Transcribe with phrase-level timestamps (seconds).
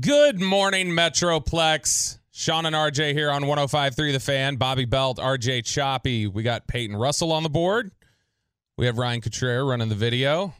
[0.00, 2.18] Good morning, Metroplex.
[2.30, 4.56] Shan and RJ here on 105.3 The Fan.
[4.56, 6.26] Bobby Belt, RJ Choppy.
[6.26, 7.90] We got Peyton Russell on the board.
[8.78, 10.54] We have Ryan Cotrera running the video.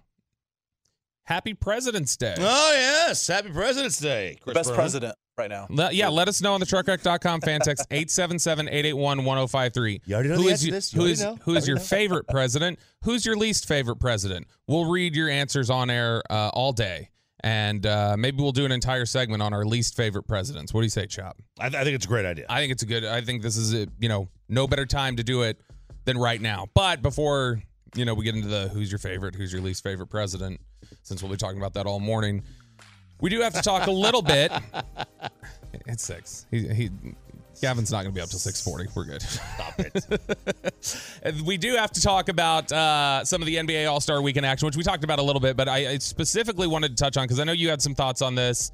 [1.25, 2.35] Happy President's Day.
[2.39, 4.37] Oh yes, Happy President's Day.
[4.43, 4.77] Chris Best Brown.
[4.77, 5.67] president right now.
[5.71, 10.01] Le- yeah, let us know on the truckwreck.com fan text 877-881-1053.
[10.05, 10.93] You already know Who the is answer to you- this.
[10.93, 11.39] You who already is know.
[11.45, 11.83] who is your know.
[11.85, 12.81] favorite president?
[13.05, 14.49] Who's your least favorite president?
[14.67, 17.11] We'll read your answers on air uh, all day.
[17.43, 20.75] And uh, maybe we'll do an entire segment on our least favorite presidents.
[20.75, 21.39] What do you say, Chop?
[21.59, 22.45] I, I think it's a great idea.
[22.49, 23.05] I think it's a good.
[23.05, 25.59] I think this is a, you know no better time to do it
[26.05, 26.67] than right now.
[26.75, 27.63] But before
[27.95, 30.61] you know we get into the who's your favorite, who's your least favorite president,
[31.03, 32.43] since we'll be talking about that all morning,
[33.21, 34.53] we do have to talk a little bit.
[35.87, 36.47] It's six.
[36.51, 36.91] He, he
[37.61, 38.87] Gavin's not going to be up till six forty.
[38.95, 39.23] We're good.
[39.23, 41.43] Stop it.
[41.45, 44.67] We do have to talk about uh, some of the NBA All Star Weekend action,
[44.67, 47.25] which we talked about a little bit, but I, I specifically wanted to touch on
[47.25, 48.73] because I know you had some thoughts on this.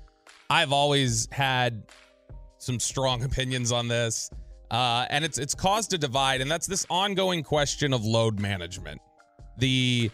[0.48, 1.82] I've always had
[2.58, 4.30] some strong opinions on this,
[4.70, 9.00] uh, and it's it's caused a divide, and that's this ongoing question of load management.
[9.58, 10.11] The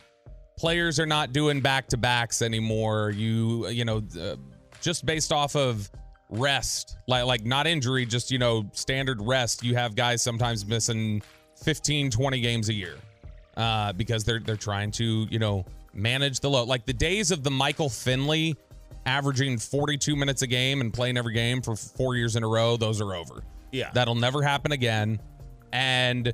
[0.57, 3.11] players are not doing back to backs anymore.
[3.11, 4.37] You you know uh,
[4.81, 5.91] just based off of
[6.33, 9.63] rest, like like not injury, just you know standard rest.
[9.63, 11.23] You have guys sometimes missing
[11.63, 12.97] 15, 20 games a year
[13.57, 16.69] uh, because they're they're trying to you know manage the load.
[16.69, 18.57] Like the days of the Michael Finley
[19.07, 22.77] averaging 42 minutes a game and playing every game for four years in a row,
[22.77, 23.43] those are over.
[23.73, 23.91] Yeah.
[23.95, 25.19] That'll never happen again.
[25.73, 26.33] And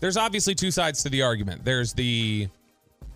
[0.00, 1.64] there's obviously two sides to the argument.
[1.64, 2.48] There's the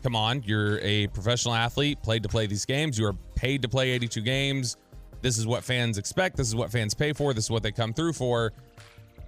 [0.02, 3.68] come on, you're a professional athlete, played to play these games, you are paid to
[3.68, 4.76] play 82 games.
[5.22, 7.72] This is what fans expect, this is what fans pay for, this is what they
[7.72, 8.52] come through for.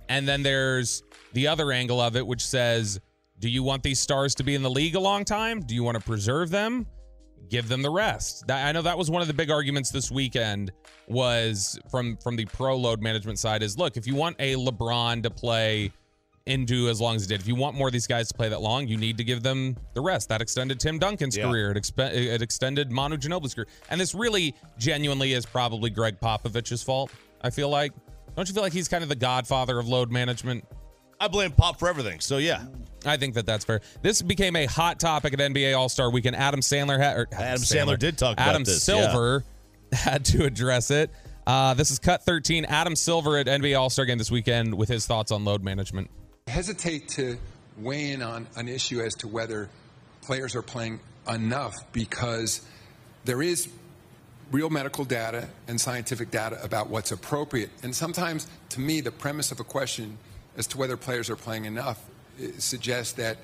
[0.09, 3.00] And then there's the other angle of it, which says,
[3.39, 5.61] do you want these stars to be in the league a long time?
[5.61, 6.87] Do you want to preserve them?
[7.48, 8.50] Give them the rest.
[8.50, 10.72] I know that was one of the big arguments this weekend
[11.06, 15.22] was from from the pro load management side is look, if you want a LeBron
[15.22, 15.92] to play
[16.47, 18.48] into as long as it did, if you want more of these guys to play
[18.50, 20.28] that long, you need to give them the rest.
[20.28, 21.44] That extended Tim Duncan's Yeah.
[21.50, 21.71] career.
[21.71, 23.66] It, expe- it extended Manu Ginobili's career.
[23.91, 27.10] And this really genuinely is probably Gregg Popovich's fault,
[27.43, 27.93] I feel like.
[28.37, 30.65] Don't you feel like he's kind of the godfather of load management?
[31.21, 32.21] I blame Pop for everything.
[32.21, 32.65] So yeah,
[33.06, 33.81] I think that that's fair.
[34.03, 36.37] This became a hot topic at NBA All Star Weekend.
[36.37, 38.87] Adam Sandler had, or Adam Sandler did talk about this.
[38.88, 39.44] Adam Silver
[39.93, 41.10] had to address it.
[41.47, 42.65] Uh, this is cut 13.
[42.66, 46.10] Adam Silver at NBA All Star Game this weekend with his thoughts on load management.
[46.55, 47.37] Hesitate to
[47.78, 49.69] weigh in on an issue as to whether
[50.22, 52.60] players are playing enough because
[53.25, 53.69] there is
[54.53, 57.71] real medical data and scientific data about what's appropriate.
[57.83, 60.16] And sometimes, to me, the premise of a question
[60.56, 62.00] as to whether players are playing enough
[62.41, 63.38] eh, suggests that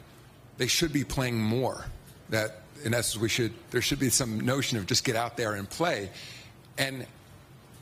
[0.59, 1.85] they should be playing more.
[2.29, 5.55] That, in essence, we should there should be some notion of just get out there
[5.55, 6.11] and play.
[6.79, 7.07] And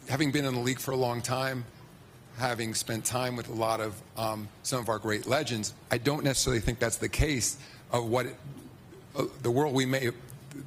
[0.09, 1.67] having been in the league for a long time,
[2.39, 6.25] having spent time with a lot of um, some of our great legends, I don't
[6.25, 7.57] necessarily think that's the case
[7.93, 8.37] of what it,
[9.17, 10.11] uh, the world we may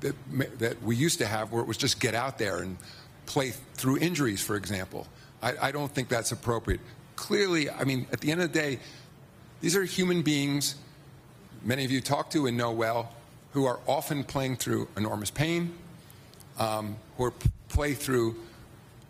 [0.02, 2.78] that, that we used to have, where it was just get out there and
[3.26, 5.08] play through injuries, for example.
[5.42, 6.80] I, I don't think that's appropriate.
[7.16, 8.80] Clearly, I mean, at the end of the day,
[9.62, 10.76] these are human beings.
[11.64, 13.14] Many of you talk to and know well,
[13.54, 15.74] who are often playing through enormous pain,
[16.58, 17.34] um, who are,
[17.70, 18.36] play through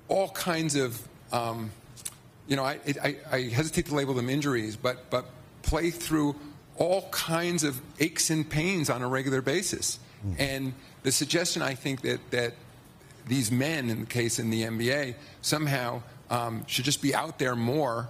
[0.07, 1.01] all kinds of,
[1.31, 1.71] um,
[2.47, 5.25] you know, I, I, I hesitate to label them injuries, but, but
[5.61, 6.35] play through
[6.77, 9.99] all kinds of aches and pains on a regular basis.
[10.37, 12.53] And the suggestion, I think, that, that
[13.27, 17.55] these men, in the case in the NBA, somehow um, should just be out there
[17.55, 18.09] more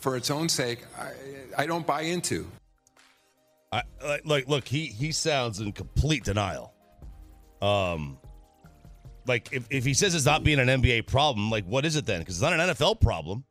[0.00, 2.46] for its own sake, I, I don't buy into.
[3.72, 6.72] I, like, like, look, he he sounds in complete denial.
[7.60, 8.18] Um,
[9.26, 12.06] like if, if he says it's not being an NBA problem, like what is it
[12.06, 12.20] then?
[12.20, 13.44] Because it's not an NFL problem,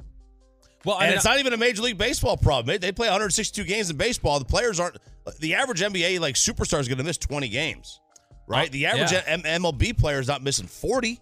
[0.85, 2.79] Well, and it's not even a Major League Baseball problem.
[2.79, 4.39] They, play 162 games in baseball.
[4.39, 4.97] The players aren't.
[5.39, 7.99] The average NBA like superstar is going to miss 20 games,
[8.47, 8.69] right?
[8.69, 9.23] Oh, the average yeah.
[9.25, 11.19] M- MLB player is not missing 40.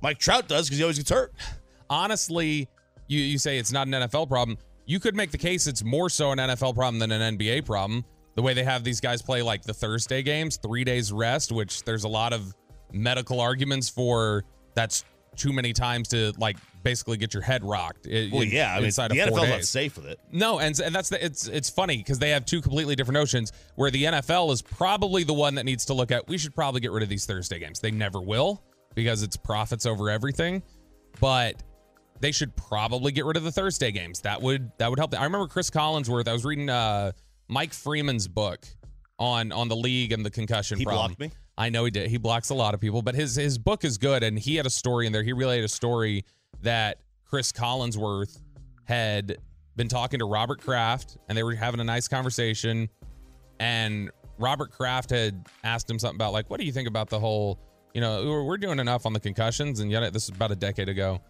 [0.00, 1.32] Mike Trout does because he always gets hurt.
[1.90, 2.68] honestly,
[3.06, 4.58] you, you say it's not an NFL problem.
[4.86, 8.04] You could make the case it's more so an NFL problem than an NBA problem.
[8.34, 11.82] The way they have these guys play like the Thursday games, three days rest, which
[11.84, 12.54] there's a lot of
[12.92, 14.44] medical arguments for
[14.74, 15.04] that's
[15.36, 18.06] too many times to like basically get your head rocked.
[18.06, 20.20] Well, yeah, I mean, inside the of four NFL's not safe with it.
[20.30, 23.52] No, and and that's the, it's it's funny because they have two completely different notions.
[23.76, 26.28] Where the NFL is probably the one that needs to look at.
[26.28, 27.80] We should probably get rid of these Thursday games.
[27.80, 28.62] They never will
[28.94, 30.62] because it's profits over everything.
[31.20, 31.62] But
[32.20, 34.20] they should probably get rid of the Thursday games.
[34.20, 35.18] That would that would help.
[35.18, 36.28] I remember Cris Collinsworth.
[36.28, 37.12] I was reading uh,
[37.48, 38.64] Mike Freeman's book
[39.18, 41.14] on on the league and the concussion He problem.
[41.14, 41.30] blocked me.
[41.56, 42.10] I know he did.
[42.10, 44.66] He blocks a lot of people, but his his book is good, and he had
[44.66, 45.22] a story in there.
[45.22, 46.24] He relayed a story
[46.62, 48.40] that Cris Collinsworth
[48.84, 49.38] had
[49.76, 52.88] been talking to Robert Kraft, and they were having a nice conversation.
[53.60, 57.20] And Robert Kraft had asked him something about like, "What do you think about the
[57.20, 57.60] whole?
[57.94, 60.88] You know, we're, doing enough on the concussions, and yet this is about a decade
[60.88, 61.20] ago."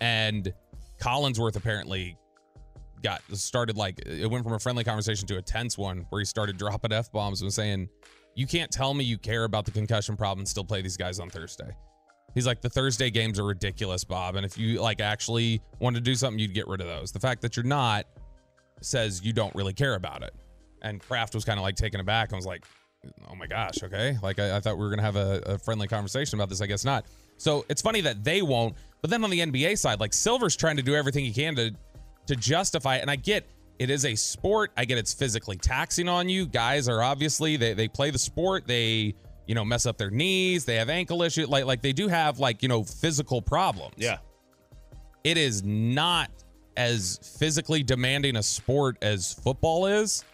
[0.00, 0.52] And
[0.98, 2.16] Collinsworth apparently
[3.02, 6.24] got started like it went from a friendly conversation to a tense one where he
[6.24, 7.88] started dropping f bombs and saying,
[8.34, 11.18] "You can't tell me you care about the concussion problem and still play these guys
[11.20, 11.70] on Thursday."
[12.34, 16.00] He's like, "The Thursday games are ridiculous, Bob, and if you like actually want to
[16.00, 17.12] do something, you'd get rid of those.
[17.12, 18.06] The fact that you're not
[18.80, 20.34] says you don't really care about it."
[20.82, 22.64] And Kraft was kind of like taken aback and was like,
[23.30, 25.86] "Oh my gosh, okay." Like I, I thought we were gonna have a, a friendly
[25.88, 26.60] conversation about this.
[26.60, 27.06] I guess not.
[27.36, 30.76] So it's funny that they won't, but then on the NBA side, like Silver's trying
[30.76, 31.72] to do everything he can to
[32.26, 33.02] to justify it.
[33.02, 33.46] And I get
[33.82, 34.70] it is a sport.
[34.76, 36.46] I get it's physically taxing on you.
[36.46, 38.66] Guys are obviously they they play the sport.
[38.66, 39.14] They
[39.46, 40.64] you know mess up their knees.
[40.64, 41.48] They have ankle issues.
[41.48, 43.94] Like like they do have like you know physical problems.
[43.96, 44.18] Yeah.
[45.24, 46.30] It is not
[46.76, 50.24] as physically demanding a sport as football is.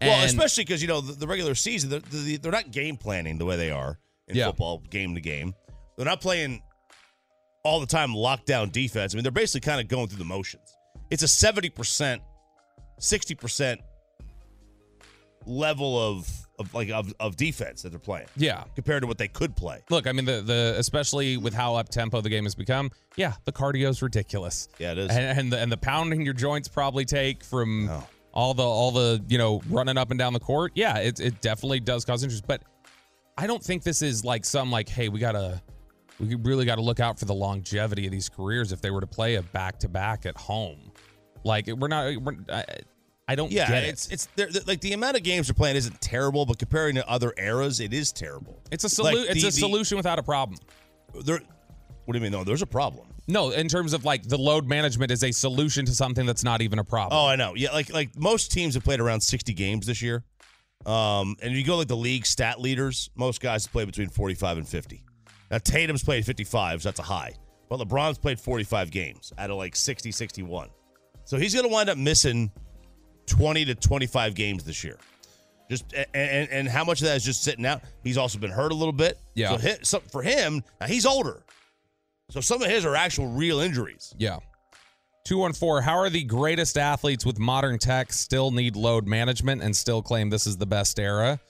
[0.00, 3.38] Well, especially because you know the, the regular season, they're, they're they're not game planning
[3.38, 4.46] the way they are in Yeah.
[4.46, 5.54] football, game to game.
[5.96, 6.60] They're not playing
[7.64, 9.14] all the time lockdown defense.
[9.14, 10.76] I mean, they're basically kind of going through the motions.
[11.10, 12.20] It's a seventy percent,
[12.98, 13.80] sixty percent
[15.46, 16.28] level of
[16.58, 18.64] of like of, of defense that they're playing yeah.
[18.74, 19.80] compared to what they could play.
[19.90, 22.90] Look, I mean the the especially with how up tempo the game has become.
[23.16, 24.68] Yeah, the cardio's ridiculous.
[24.78, 25.10] Yeah, it is.
[25.10, 28.06] and, and the and the pounding your joints probably take from Oh.
[28.32, 30.72] all the all the you know running up and down the court.
[30.74, 32.62] Yeah, it it definitely does cause interest, but
[33.36, 35.60] I don't think this is like some like hey we gotta
[36.20, 39.00] we really got to look out for the longevity of these careers if they were
[39.00, 40.92] to play a back to back at home.
[41.44, 42.16] Like we're not.
[42.16, 42.64] We're, I,
[43.28, 44.12] I don't Yeah, get it's it.
[44.14, 47.08] it's they're, they're- like the amount of games they're playing isn't terrible, but comparing to
[47.08, 48.60] other eras, it is terrible.
[48.70, 50.58] It's a like It's the- a the- solution without a problem.
[51.24, 51.40] There,
[52.04, 52.32] what do you mean?
[52.32, 53.06] No, there's a problem.
[53.28, 56.60] No, in terms of like the load management is a solution to something that's not
[56.62, 57.18] even a problem.
[57.18, 57.54] Oh, I know.
[57.54, 60.24] Yeah, like like most teams have played around 60 games this year.
[60.84, 64.68] Um, and you go like the league stat leaders, most guys play between 45 and
[64.68, 65.04] 50.
[65.50, 67.34] Now Tatum's played 55, so that's a high.
[67.68, 70.68] But LeBron's played 45 games out of like 60, 61.
[71.32, 72.52] So he's going to wind up missing
[73.24, 74.98] 20 to 25 games this year.
[75.70, 77.80] Just and, and how much of that is just sitting out?
[78.04, 79.18] He's also been hurt a little bit.
[79.32, 79.56] Yeah.
[79.56, 81.42] So, so for him, now he's older.
[82.28, 84.14] So some of his are actual real injuries.
[84.18, 84.40] Yeah.
[85.24, 90.02] 214, how are the greatest athletes with modern tech still need load management and still
[90.02, 91.40] claim this is the best era?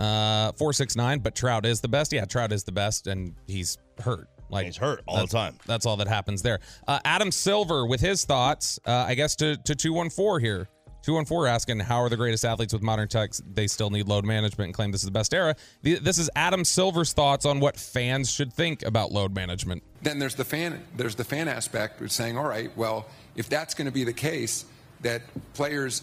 [0.00, 2.12] Uh 469, but Trout is the best.
[2.12, 4.26] Yeah, Trout is the best and he's hurt.
[4.52, 5.58] Like He's hurt all the time.
[5.66, 6.60] That's all that happens there.
[6.86, 10.68] Uh, Adam Silver with his thoughts, uh, I guess to to 214 here.
[11.04, 14.66] 214 asking how are the greatest athletes with modern tech they still need load management
[14.68, 15.56] and claim this is the best era.
[15.82, 19.82] The- This is Adam Silver's thoughts on what fans should think about load management.
[20.02, 20.84] Then there's the fan.
[20.96, 24.12] There's the fan aspect of saying, all right, well, if that's going to be the
[24.12, 24.64] case,
[25.00, 25.22] that
[25.54, 26.02] players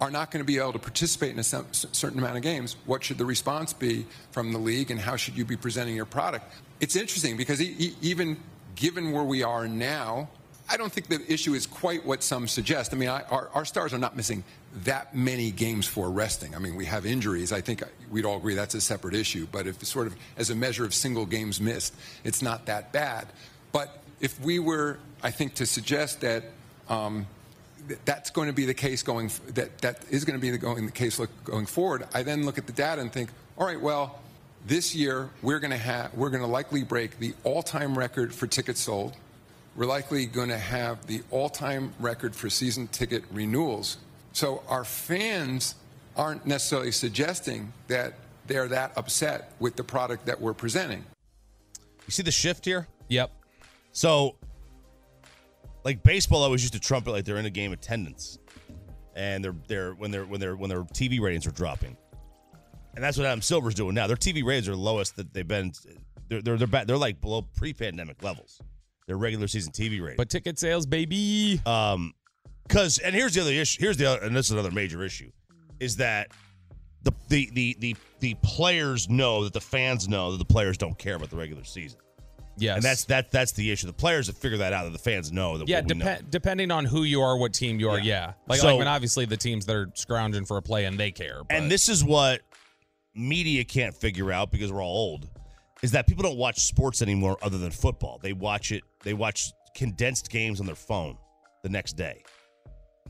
[0.00, 2.76] are not going to be able to participate in a certain amount of games.
[2.84, 6.04] What should the response be from the league, and how should you be presenting your
[6.04, 6.52] product?
[6.80, 8.36] It's interesting because even
[8.74, 10.28] given where we are now,
[10.68, 12.92] I don't think the issue is quite what some suggest.
[12.92, 14.42] I mean, I, our, our stars are not missing
[14.84, 16.54] that many games for resting.
[16.54, 17.52] I mean, we have injuries.
[17.52, 19.46] I think we'd all agree that's a separate issue.
[19.52, 21.94] But if sort of as a measure of single games missed,
[22.24, 23.28] it's not that bad.
[23.72, 26.44] But if we were, I think, to suggest that
[26.88, 27.26] um,
[28.04, 30.86] that's going to be the case going that that is going to be the going
[30.86, 33.80] the case look, going forward, I then look at the data and think, all right,
[33.80, 34.20] well,
[34.66, 38.46] this year we're going to have we're going to likely break the all-time record for
[38.46, 39.14] tickets sold.
[39.76, 43.96] We're likely going to have the all-time record for season ticket renewals.
[44.32, 45.74] So our fans
[46.16, 48.14] aren't necessarily suggesting that
[48.46, 51.04] they're that upset with the product that we're presenting.
[52.06, 52.86] You see the shift here?
[53.08, 53.30] Yep.
[53.92, 54.36] So,
[55.84, 58.38] like baseball always used to trumpet like they're in a game attendance,
[59.14, 61.96] and they're they're when they're when they're when their TV ratings are dropping,
[62.94, 64.06] and that's what Adam Silver's doing now.
[64.06, 65.72] Their TV ratings are lowest that they've been.
[66.28, 68.60] They're they're they're, back, they're like below pre-pandemic levels.
[69.06, 70.16] Their regular season TV ratings.
[70.16, 71.60] But ticket sales, baby.
[71.66, 72.14] Um,
[72.66, 73.80] because and here's the other issue.
[73.80, 75.30] Here's the other, and this is another major issue,
[75.80, 76.28] is that
[77.02, 80.98] the the the the the players know that the fans know that the players don't
[80.98, 82.00] care about the regular season.
[82.56, 82.76] Yes.
[82.76, 83.86] And that's that that's the issue.
[83.86, 84.84] The players have figured that out.
[84.84, 85.68] That the fans know that.
[85.68, 86.16] Yeah, we know.
[86.30, 88.04] depending on who you are, what team you are, yeah.
[88.04, 88.32] Yeah.
[88.46, 90.98] Like, So- like, I mean, obviously the teams that are scrounging for a play and
[90.98, 91.42] they care.
[91.48, 92.42] But And this is what
[93.14, 95.28] media can't figure out because we're all old,
[95.82, 98.18] is that people don't watch sports anymore other than football.
[98.22, 98.82] They watch it.
[99.02, 101.16] They watch condensed games on their phone
[101.62, 102.22] the next day.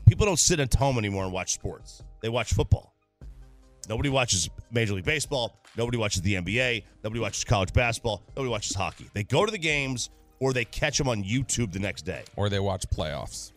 [0.07, 2.03] People don't sit at home anymore and watch sports.
[2.21, 2.94] They watch football.
[3.87, 5.57] Nobody watches Major League Baseball.
[5.77, 6.83] Nobody watches the NBA.
[7.03, 8.23] Nobody watches college basketball.
[8.35, 9.09] Nobody watches hockey.
[9.13, 12.23] They go to the games or they catch them on YouTube the next day.
[12.35, 13.51] Or they watch playoffs.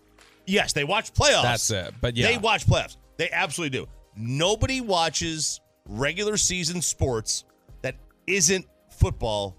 [0.46, 1.42] Yes, they watch playoffs.
[1.42, 1.94] That's it.
[2.00, 2.26] But yeah.
[2.28, 2.96] They watch playoffs.
[3.16, 3.86] They absolutely do.
[4.16, 7.44] Nobody watches regular season sports
[7.82, 9.56] that isn't football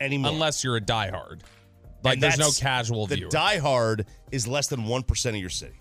[0.00, 0.32] anymore.
[0.32, 1.40] Unless you're a diehard.
[2.04, 3.30] Like And there's no casual the viewer.
[3.30, 5.80] diehard is less than 1% of your city.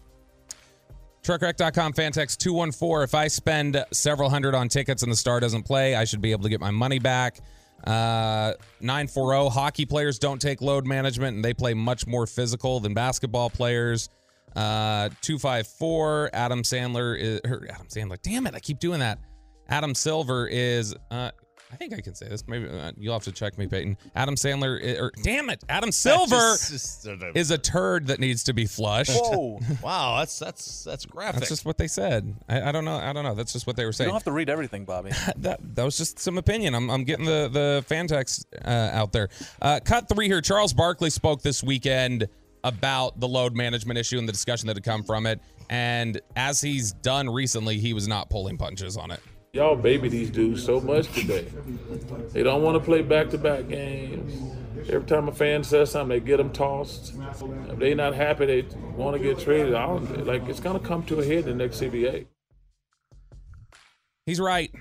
[1.27, 3.03] Truckwreck.com Fantex 214.
[3.03, 6.31] If I spend several hundred on tickets and the star doesn't play, I should be
[6.31, 7.41] able to get my money back.
[7.83, 12.93] Uh, 940 hockey players don't take load management and they play much more physical than
[12.93, 14.07] basketball players.
[14.55, 18.17] Uh, 254 Adam Sandler is Adam Sandler.
[18.21, 19.19] Damn it, I keep doing that.
[19.67, 21.31] Adam Silver is uh
[21.71, 22.47] I think I can say this.
[22.47, 23.97] Maybe uh, you'll have to check me, Peyton.
[24.15, 28.07] Adam Sandler, i- or damn it, Adam Silver Just- just sort of- is a turd
[28.07, 29.11] that needs to be flushed.
[29.13, 29.59] Whoa.
[29.83, 31.41] wow, that's that's that's graphic.
[31.41, 32.35] That's just what they said.
[32.47, 32.95] I, I don't know.
[32.95, 33.35] I don't know.
[33.35, 34.07] That's just what they were saying.
[34.07, 35.11] You don't have to read everything, Bobby.
[35.37, 36.73] that that was just some opinion.
[36.73, 39.27] I'm, I'm getting the the fan text uh, out there.
[39.61, 40.41] Uh, cut three here.
[40.41, 42.27] Charles Barkley spoke this weekend
[42.63, 45.39] about the load management issue and the discussion that had come from it.
[45.69, 49.19] And as he's done recently, he was not pulling punches on it.
[49.57, 51.47] Y'all baby these dudes so much today.
[52.31, 54.31] They don't want to play back-to-back games.
[54.87, 57.15] Every time a fan says something, they get them tossed.
[57.67, 58.61] If they not happy, they
[58.95, 59.73] want to get traded.
[59.73, 62.27] I don't, like it's gonna come to a head in the next CBA.
[64.27, 64.71] He's right.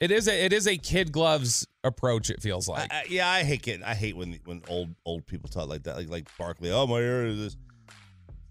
[0.00, 2.30] It is a it is a kid gloves approach.
[2.30, 2.90] It feels like.
[2.90, 5.82] I, I- yeah, I hate getting, I hate when when old old people talk like
[5.82, 6.70] that, like like Barkley.
[6.70, 7.56] Oh my ear is this.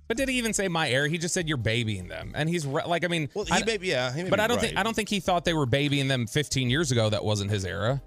[0.10, 1.08] But did he even say my air?
[1.08, 2.86] He just said you're babying them, and he's right.
[2.86, 4.58] Like I mean, Well, he I- may be, yeah, he may but be I don't
[4.58, 4.66] right.
[4.68, 7.10] think I don't think he thought they were babying them 15 years ago.
[7.10, 8.02] That wasn't his era.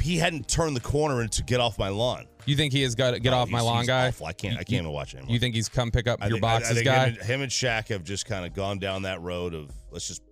[0.00, 2.24] he hadn't turned the corner into get off my lawn.
[2.46, 4.08] You think he has got to get No, off my lawn, guy?
[4.08, 4.26] awful.
[4.26, 5.26] I can't, I can't even watch him.
[5.28, 7.06] You think he's come pick up I your think, I- I boxes, think guy?
[7.08, 10.08] Him and, him and Shaq have just kind of gone down that road of let's
[10.08, 10.22] just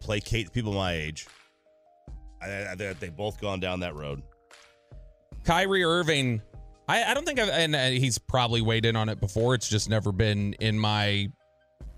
[0.00, 1.26] placate people my age.
[2.42, 4.22] I, I, they both gone down that road.
[5.44, 6.40] Kyrie Irving,
[6.88, 9.54] I, I don't think I've, and uh, he's probably weighed in on it before.
[9.54, 11.30] It's just never been in my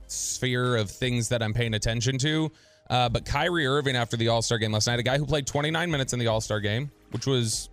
[0.09, 2.51] sphere of things that I'm paying attention to.
[2.91, 5.47] Uh, but Kyrie Irving, after the All Star game last night, a guy who played
[5.47, 7.71] 29 minutes in the All Star game, which was,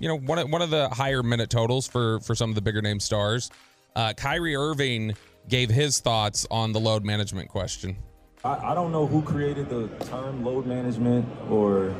[0.00, 2.60] you know, one of, one of the higher minute totals for for some of the
[2.62, 3.50] bigger name stars.
[3.94, 5.14] Uh, Kyrie Irving
[5.48, 7.96] gave his thoughts on the load management question.
[8.44, 11.94] I, I don't know who created the term load management or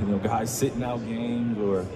[0.00, 1.86] you know guys sitting out games or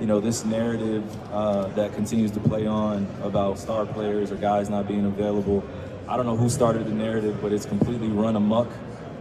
[0.00, 4.68] you know this narrative uh, that continues to play on about star players or guys
[4.68, 5.64] not being available.
[6.08, 8.68] I don't know who started the narrative, but it's completely run amok.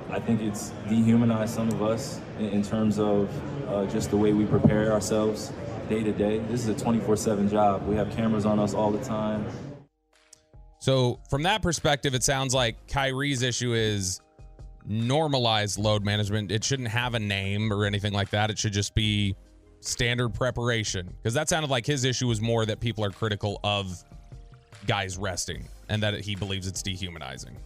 [0.09, 3.29] I think it's dehumanized some of us in, in terms of
[3.69, 5.51] uh, just the way we prepare ourselves
[5.89, 6.39] day to day.
[6.39, 7.87] This is a 24/7 job.
[7.87, 9.45] We have cameras on us all the time.
[10.79, 14.19] So from that perspective, it sounds like Kyrie's issue is
[14.85, 16.51] normalized load management.
[16.51, 18.49] It shouldn't have a name or anything like that.
[18.49, 19.35] It should just be
[19.87, 21.13] standard preparation.
[21.21, 24.03] Because that sounded like his issue was more that people are critical of
[24.87, 27.57] guys resting and that he believes it's dehumanizing.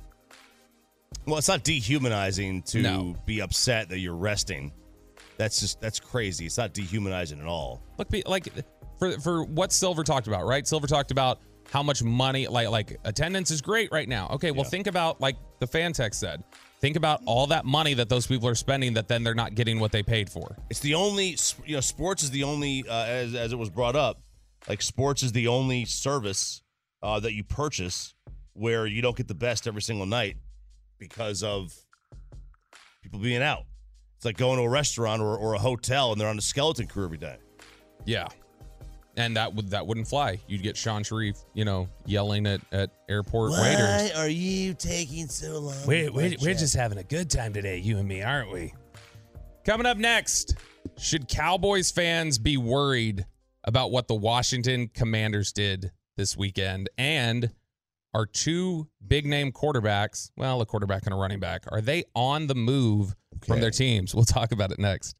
[1.26, 3.16] Well, it's not dehumanizing to No.
[3.26, 4.72] be upset that you're resting.
[5.38, 6.46] That's just that's crazy.
[6.46, 7.82] It's not dehumanizing at all.
[7.98, 8.48] Look, be- like
[8.98, 10.66] for for what Silver talked about, right?
[10.68, 11.40] Silver talked about
[11.72, 14.30] how much money, like like attendance is great right now.
[14.32, 16.44] Okay, well think about like the fan text said.
[16.80, 19.80] Think about all that money that those people are spending that then they're not getting
[19.80, 20.56] what they paid for.
[20.70, 23.96] It's the only you know sports is the only uh, as as it was brought
[23.96, 24.22] up,
[24.70, 26.62] like sports is the only service
[27.02, 28.14] uh, that you purchase
[28.54, 30.38] where you don't get the best every single night
[31.00, 31.74] because of
[33.02, 33.64] people being out.
[34.18, 36.88] It's like going to a restaurant or, or a hotel and they're on a skeleton
[36.88, 37.38] crew every day.
[38.06, 38.28] Yeah.
[39.18, 40.40] And that would that wouldn't fly.
[40.48, 43.80] You'd get Shan Shariff, you know, yelling at, at airport waiters.
[43.80, 45.76] Why are you taking so long?
[45.88, 48.74] We're, we're, we're just having a good time today, you and me, aren't we?
[49.66, 50.56] Coming up next,
[51.00, 53.26] should Cowboys fans be worried
[53.64, 56.90] about what the Washington Commanders did this weekend?
[57.00, 57.52] And
[58.14, 62.48] are two big name quarterbacks, well, a quarterback and a running back, are they on
[62.48, 64.16] the move from their teams?
[64.16, 65.16] We'll talk about it next.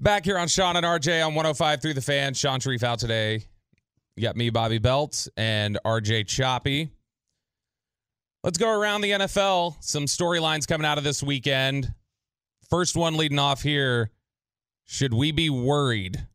[0.00, 2.32] Back here on Shan and RJ on 105 through the fan.
[2.32, 3.42] Shan Shariff out today.
[4.14, 6.92] You got me, Bobby Belt, and RJ Choppy.
[8.44, 9.74] Let's go around the NFL.
[9.80, 11.92] Some storylines coming out of this weekend.
[12.70, 14.12] First one leading off here.
[14.86, 16.28] Should we be worried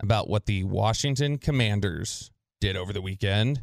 [0.00, 3.62] about what the Washington Commanders did over the weekend?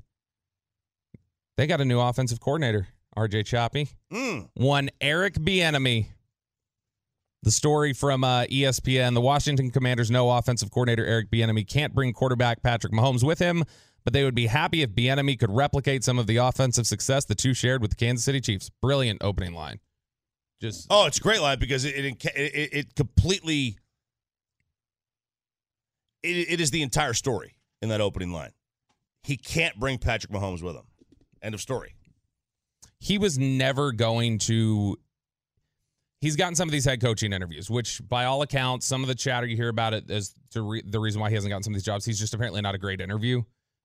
[1.57, 2.87] They got a new offensive coordinator,
[3.17, 3.89] RJ Choppy.
[4.13, 4.47] Mm.
[4.53, 6.07] One Eric Bieniemy.
[7.45, 12.11] The story from uh, ESPN: The Washington Commanders' no offensive coordinator Eric Bieniemy can't bring
[12.11, 13.63] quarterback Patrick Mahomes with him,
[14.03, 17.35] but they would be happy if Bieniemy could replicate some of the offensive success the
[17.35, 18.71] two shared with the Kansas City Chiefs.
[18.81, 19.79] Brilliant opening line.
[20.59, 23.77] Just Oh, it's a great line because it it, it, it completely
[26.23, 28.53] it, it is the entire story in that opening line.
[29.21, 30.85] He can't bring Patrick Mahomes with him.
[31.43, 31.93] End of story.
[32.99, 34.97] he was never going to
[36.21, 39.15] he's gotten some of these head coaching interviews which by all accounts some of the
[39.15, 41.73] chatter you hear about it is to re- the reason why he hasn't gotten some
[41.73, 43.41] of these jobs he's just apparently not a great interview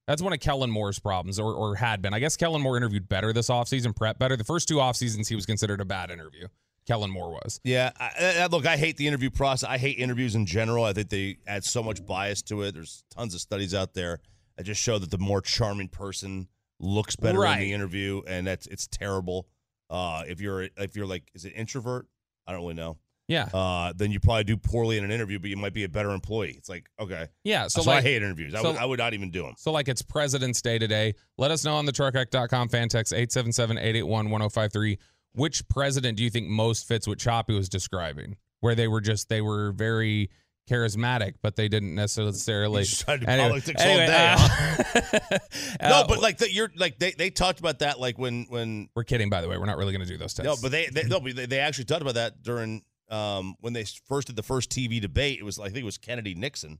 [0.06, 3.08] that's one of kellen moore's problems or, or had been i guess kellen moore interviewed
[3.08, 6.10] better this offseason prep better the first two off seasons he was considered a bad
[6.10, 6.46] interview
[6.86, 9.68] kellen moore was Yeah, I, I, look, I hate the interview process.
[9.68, 10.84] I hate interviews in general.
[10.84, 12.74] I think they add so much bias to it.
[12.74, 14.20] There's tons of studies out there
[14.56, 16.48] that just show that the more charming person
[16.80, 19.46] looks better in the interview, and that's it's terrible.
[19.88, 22.06] Uh, if you're if you're like, is it introvert?
[22.50, 22.96] I don't really know.
[23.28, 25.88] yeah Uh, then you probably do poorly in an interview, but you might be a
[25.88, 26.54] better employee.
[26.58, 28.56] It's like okay, yeah so so, like I hate interviews.
[28.56, 29.54] I, would, I would not even do them.
[29.56, 31.14] So, like, it's President's Day today.
[31.38, 34.98] Let us know on the truckwreck.com fan text 877 881 1053.
[35.32, 38.36] Which president do you think most fits what Choppy was describing?
[38.58, 40.28] Where they were just, they were very
[40.70, 42.82] charismatic, but they didn't necessarily.
[42.82, 45.38] You just to Anyway- politics all day, uh,
[45.82, 48.88] no, uh, but like that, you're like they, they talked about that like when when
[48.94, 49.58] we're kidding, by the way.
[49.58, 50.46] We're not really going to do those tests.
[50.46, 53.72] No, but they, they no, but they, they actually talked about that during um when
[53.72, 55.38] they first did the first TV debate.
[55.40, 56.78] It was I think it was Kennedy Nixon.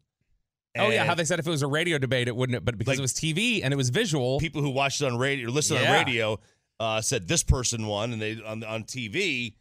[0.79, 1.05] oh, yeah.
[1.05, 3.03] How they said if it was a radio debate, it wouldn't, but because Like- it
[3.03, 4.39] was TV and it was visual.
[4.39, 5.91] people who watched it on radio or listened Yeah.
[5.93, 6.39] on radio
[6.79, 9.55] uh, said this person won, and they on on TV.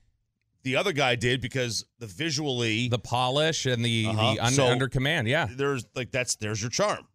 [0.63, 4.33] The other guy did because the visually the polish and the, Uh-huh.
[4.33, 5.27] the un, So- under command.
[5.27, 5.47] Yeah.
[5.49, 7.07] there's like that's there's your charm.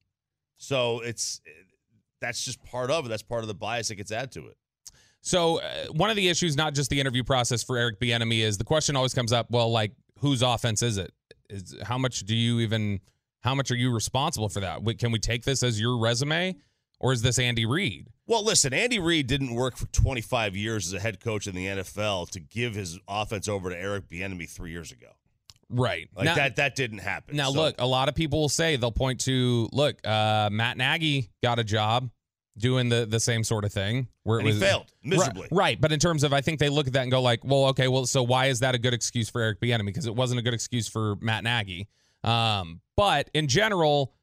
[0.57, 1.41] So it's
[2.21, 3.09] that's just part of it.
[3.09, 4.57] That's part of the bias that gets added to it.
[5.21, 8.59] So uh, one of the issues, not just the interview process for Eric Bieniemy, is
[8.59, 9.51] the question always comes up.
[9.51, 11.13] Well, like whose offense is it?
[11.51, 13.01] Is how much do you even?
[13.41, 14.81] How much are you responsible for that?
[14.99, 16.57] Can we take this as your resume,
[17.05, 18.09] or is this Andy Reid?
[18.27, 21.67] Well, listen, Andy Reid didn't work for 25 years as a head coach in the
[21.67, 25.09] NFL to give his offense over to Eric Bieniemy three years ago.
[25.69, 26.09] Right.
[26.17, 27.37] Like now, that, that didn't happen.
[27.37, 29.99] Now, So- look, a lot of people will say they'll point to look.
[30.03, 32.09] Uh, Matt Nagy got a job
[32.57, 35.49] doing the the same sort of thing where and it he was failed miserably.
[35.51, 37.45] Right, right, but in terms of, I think they look at that and go like,
[37.45, 39.87] well, okay, well, so why is that a good excuse for Eric Bieniemy?
[39.87, 41.87] Because it wasn't a good excuse for Matt Nagy.
[42.23, 44.15] Um, but in general,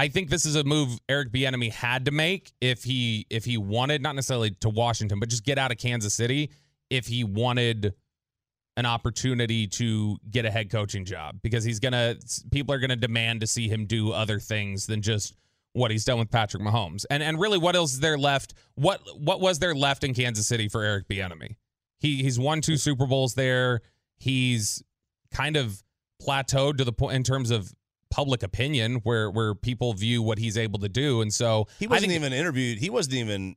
[0.00, 3.58] I think this is a move Eric Bieniemy had to make if he if he
[3.58, 6.52] wanted not necessarily to Washington, but just get out of Kansas City
[6.88, 7.92] if he wanted
[8.78, 12.16] an opportunity to get a head coaching job because he's gonna
[12.50, 15.36] people are gonna demand to see him do other things than just
[15.74, 17.04] what he's done with Patrick Mahomes.
[17.10, 18.54] And and really what else is there left?
[18.76, 21.56] What what was there left in Kansas City for Eric Bieniemy?
[21.98, 23.82] He he's won two Super Bowls there.
[24.16, 24.82] He's
[25.30, 25.82] kind of
[26.22, 27.74] plateaued to the point in terms of
[28.10, 31.20] public opinion where where people view what he's able to do.
[31.20, 32.78] And so He wasn't even interviewed.
[32.78, 33.56] He wasn't even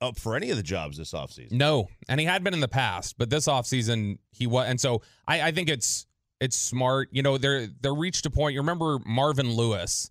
[0.00, 1.52] up for any of the jobs this offseason.
[1.52, 5.02] No, and he had been in the past, but this offseason he was, and so
[5.26, 6.06] I, I think it's
[6.40, 7.08] it's smart.
[7.12, 8.54] You know, they're they're reached a point.
[8.54, 10.10] You remember Marvin Lewis,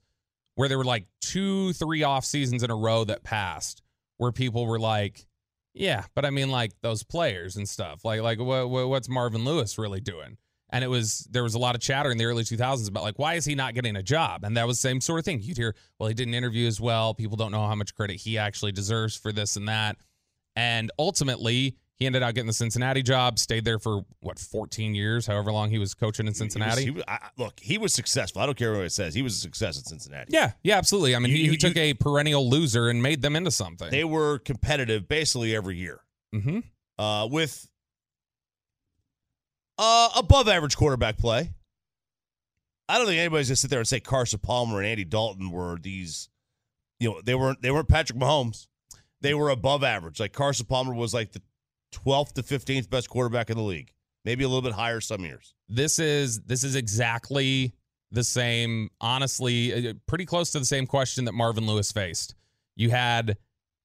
[0.55, 3.83] where there were like two, three off seasons in a row that passed,
[4.17, 5.27] where people were like,
[5.73, 8.03] "Yeah, but I mean, like those players and stuff.
[8.03, 10.37] Like, like what, what what's Marvin Lewis really doing?"
[10.73, 13.19] And it was there was a lot of chatter in the early 2000s about like
[13.19, 14.43] why is he not getting a job?
[14.43, 15.39] And that was the same sort of thing.
[15.41, 17.13] You'd hear, well, he didn't interview as well.
[17.13, 19.97] People don't know how much credit he actually deserves for this and that.
[20.55, 25.27] And ultimately, he ended up getting the Cincinnati job, stayed there for what 14 years,
[25.27, 26.83] however long he was coaching in He was- Cincinnati.
[26.85, 28.41] he was- I- look, he was successful.
[28.41, 29.13] I don't care what it says.
[29.13, 30.31] He was a success at Cincinnati.
[30.33, 31.15] yeah, yeah, absolutely.
[31.15, 33.91] I mean, You- he, you- he took a perennial loser and made them into something.
[33.91, 35.99] They were competitive basically every year
[36.33, 36.59] hmm
[36.97, 37.67] uh, with
[39.77, 41.51] uh, above average quarterback play.
[42.89, 45.77] I don't think anybody's gonna sit there and say Carson Palmer and Andy Dalton were
[45.81, 46.29] these.
[46.99, 47.61] You know, they weren't.
[47.61, 48.67] They weren't Patrick Mahomes.
[49.21, 50.19] They were above average.
[50.19, 51.41] Like Carson Palmer was like the
[51.91, 53.93] twelfth to fifteenth best quarterback in the league.
[54.25, 55.53] Maybe a little bit higher some years.
[55.69, 57.73] This is this is exactly
[58.11, 58.89] the same.
[59.01, 62.35] Honestly, uh, pretty close to the same question that Marvin Lewis faced.
[62.75, 63.37] You had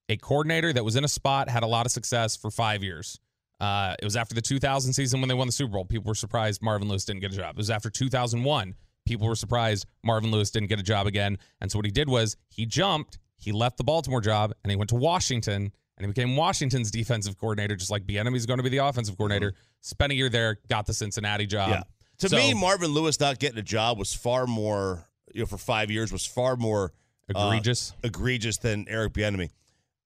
[0.08, 3.20] a coordinator that was in a spot, had a lot of success for five years.
[3.60, 5.84] Uh, it was after the 2000 season when they won the Super Bowl.
[5.84, 7.50] People were surprised Marvin Lewis didn't get a job.
[7.50, 8.74] It was after 2001.
[9.06, 11.38] People were surprised Marvin Lewis didn't get a job again.
[11.60, 14.76] And so what he did was he jumped, he left the Baltimore job, and he
[14.76, 18.68] went to Washington, and he became Washington's defensive coordinator, just like Bieniemy's going to be
[18.68, 19.54] the offensive coordinator.
[19.80, 21.70] Spent a year there, got the Cincinnati job.
[21.70, 21.82] Yeah.
[22.18, 25.58] To So- me, Marvin Lewis not getting a job was far more, you know, for
[25.58, 26.92] five years was far more
[27.34, 27.92] uh, egregious.
[28.04, 29.50] egregious than Eric Bieniemy.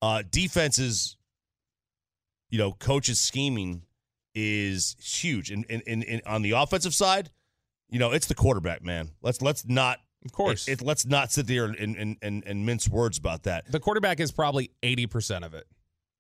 [0.00, 1.16] Uh, defenses,
[2.52, 3.82] you know, coaches scheming
[4.34, 5.50] is huge.
[5.50, 7.30] And in, in, in, on the offensive side,
[7.90, 9.10] you know, it's the quarterback, man.
[9.22, 10.68] Let's let's not, of course.
[10.68, 13.70] it, it- let's not sit there and, and, and, and mince words about that.
[13.72, 15.66] the quarterback is probably 80% of it.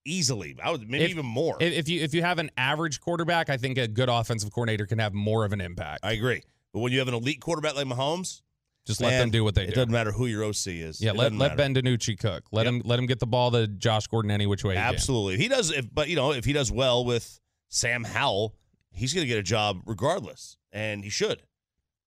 [0.04, 0.56] easily.
[0.62, 1.56] I would maybe If- even more.
[1.60, 4.86] If if you if you have an average quarterback, I think a good offensive coordinator
[4.86, 6.00] can have more of an impact.
[6.04, 6.42] I agree.
[6.72, 8.40] But when you have an elite quarterback like Mahomes,
[8.86, 9.72] Just let them do what they it do.
[9.72, 11.00] It doesn't matter who your OC is.
[11.00, 11.56] Yeah, It let let.
[11.56, 12.44] Ben DiNucci cook.
[12.50, 12.74] Let Yep.
[12.74, 14.74] him let him get the ball to Josh Gordon any which way.
[14.74, 14.80] he.
[14.80, 15.36] Absolutely.
[15.36, 18.56] He does if but you know, if he does well with Sam Howell,
[18.90, 20.56] he's gonna get a job regardless.
[20.72, 21.42] And he should.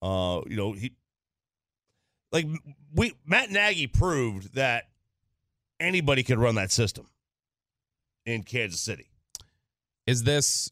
[0.02, 0.92] Uh, you know, he
[2.32, 2.46] like
[2.94, 4.86] we Matt Nagy proved that
[5.80, 7.08] anybody could run that system
[8.26, 9.08] in Kansas City.
[10.08, 10.70] Is this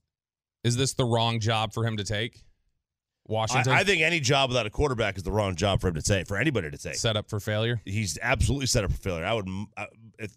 [0.66, 2.44] is this the wrong job for him to take?
[3.30, 5.96] I, Washington I think any job without a quarterback is the wrong job for him
[5.96, 6.96] to take, for anybody to take.
[6.96, 7.82] set up for failure.
[7.86, 9.26] He's absolutely set up for failure.
[9.26, 9.88] I would, I,
[10.20, 10.36] if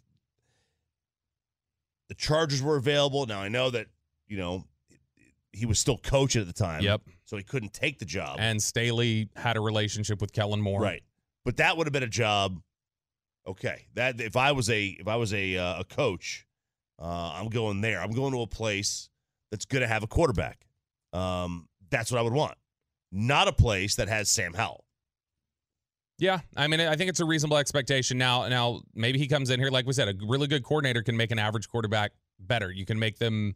[2.09, 3.27] the Chargers were available.
[3.27, 3.87] Now I know that
[4.29, 4.65] you know
[5.53, 6.83] he was still coaching at the time.
[6.83, 7.03] Yep.
[7.25, 8.37] So he couldn't take the job.
[8.39, 10.81] And Staley had a relationship with Kellen Moore.
[10.81, 11.03] right.
[11.45, 12.61] But that would have been a job.
[13.47, 13.87] Okay.
[13.95, 16.47] That if I was a if I was a uh, a coach,
[16.99, 18.01] uh, I'm going there.
[18.01, 19.11] I'm going to a place
[19.51, 20.67] that's going to have a quarterback.
[21.13, 22.57] Um, that's what I would want.
[23.13, 24.85] Not a place that has Sam Howell.
[26.19, 28.17] Yeah, I mean, I think it's a reasonable expectation.
[28.17, 31.17] Now, now maybe he comes in here, like we said, a really good coordinator can
[31.17, 32.71] make an average quarterback better.
[32.71, 33.55] You can make them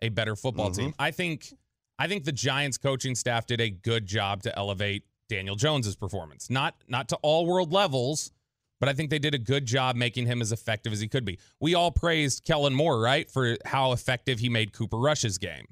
[0.00, 0.76] a better football Mhm.
[0.76, 0.94] team.
[0.98, 1.52] I think,
[1.98, 6.48] I think the Giants coaching staff did a good job to elevate Daniel Jones's performance.
[6.48, 8.32] Not, not to all world levels,
[8.80, 11.24] but I think they did a good job making him as effective as he could
[11.26, 11.38] be.
[11.60, 15.66] We all praised Kellen Moore, right, for how effective he made Cooper Rush's game.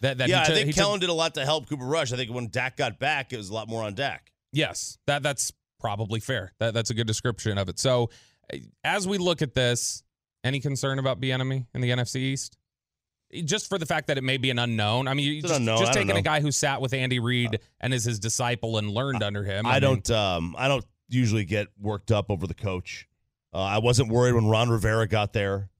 [0.00, 2.12] That, that yeah, he I think Kellen did a lot to help Cooper Rush.
[2.12, 4.32] I think when Dak got back, it was a lot more on Dak.
[4.52, 6.52] Yes, that that's probably fair.
[6.58, 7.78] That that's a good description of it.
[7.78, 8.10] So,
[8.52, 10.02] uh, as we look at this,
[10.44, 12.56] any concern about Bieniemy in the NFC East?
[13.44, 15.08] Just for the fact that it may be an unknown.
[15.08, 15.80] I mean, you just, unknown.
[15.80, 18.88] just I taking a guy who sat with Andy Reid and is his disciple and
[18.88, 19.66] learned under him.
[19.66, 20.10] I, mean, don't.
[20.10, 23.08] Um, I don't usually get worked up over the coach.
[23.52, 25.70] Uh, I wasn't worried when Ron Rivera got there.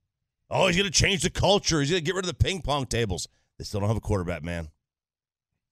[0.50, 1.80] Oh, he's going to change the culture.
[1.80, 3.28] He's going to get rid of the ping pong tables.
[3.58, 4.68] They still don't have a quarterback, man.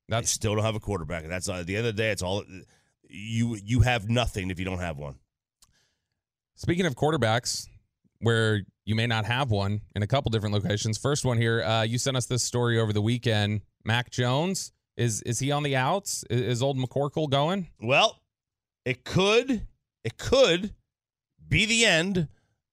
[0.09, 1.27] They still don't have a quarterback.
[1.27, 2.11] That's uh, at the end of the day.
[2.11, 2.45] It's all
[3.09, 3.57] you.
[3.63, 5.17] You have nothing if you don't have one.
[6.57, 7.67] speaking of quarterbacks,
[8.21, 10.99] where you may not have one in a couple different locations.
[10.99, 13.63] First one here, uh, you sent us this story over the weekend.
[13.85, 16.25] Mac Jones is is he on the outs?
[16.31, 17.69] Is, is old McCorkle going?
[17.81, 18.21] Well,
[18.85, 19.67] it could.
[20.05, 20.75] It could
[21.49, 22.29] be the end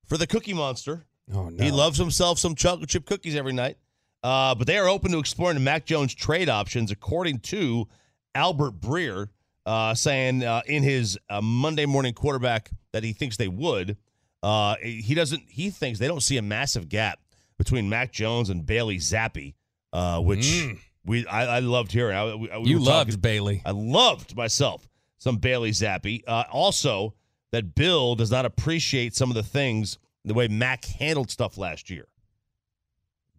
[0.05, 1.05] for the Cookie Monster.
[1.33, 3.77] Oh no, He loves himself some chocolate chip cookies every night.
[4.23, 7.87] Uh, but they are open to exploring the Mac Jones trade options, according to
[8.35, 9.29] Albert Breer,
[9.65, 13.97] uh, saying uh, in his uh, Monday morning quarterback that he thinks they would.
[14.43, 15.41] Uh, he doesn't.
[15.49, 17.19] He thinks they don't see a massive gap
[17.57, 19.53] between Mac Jones and Bailey Zappe,
[19.93, 20.79] uh, which Mm.
[21.05, 22.15] we I, I loved hearing.
[22.17, 23.61] I, we, you loved talking- Bailey.
[23.65, 24.87] I loved myself
[25.19, 26.23] some Bailey Zappe.
[26.27, 27.13] Uh, also,
[27.51, 31.89] that Bill does not appreciate some of the things the way Mac handled stuff last
[31.91, 32.07] year.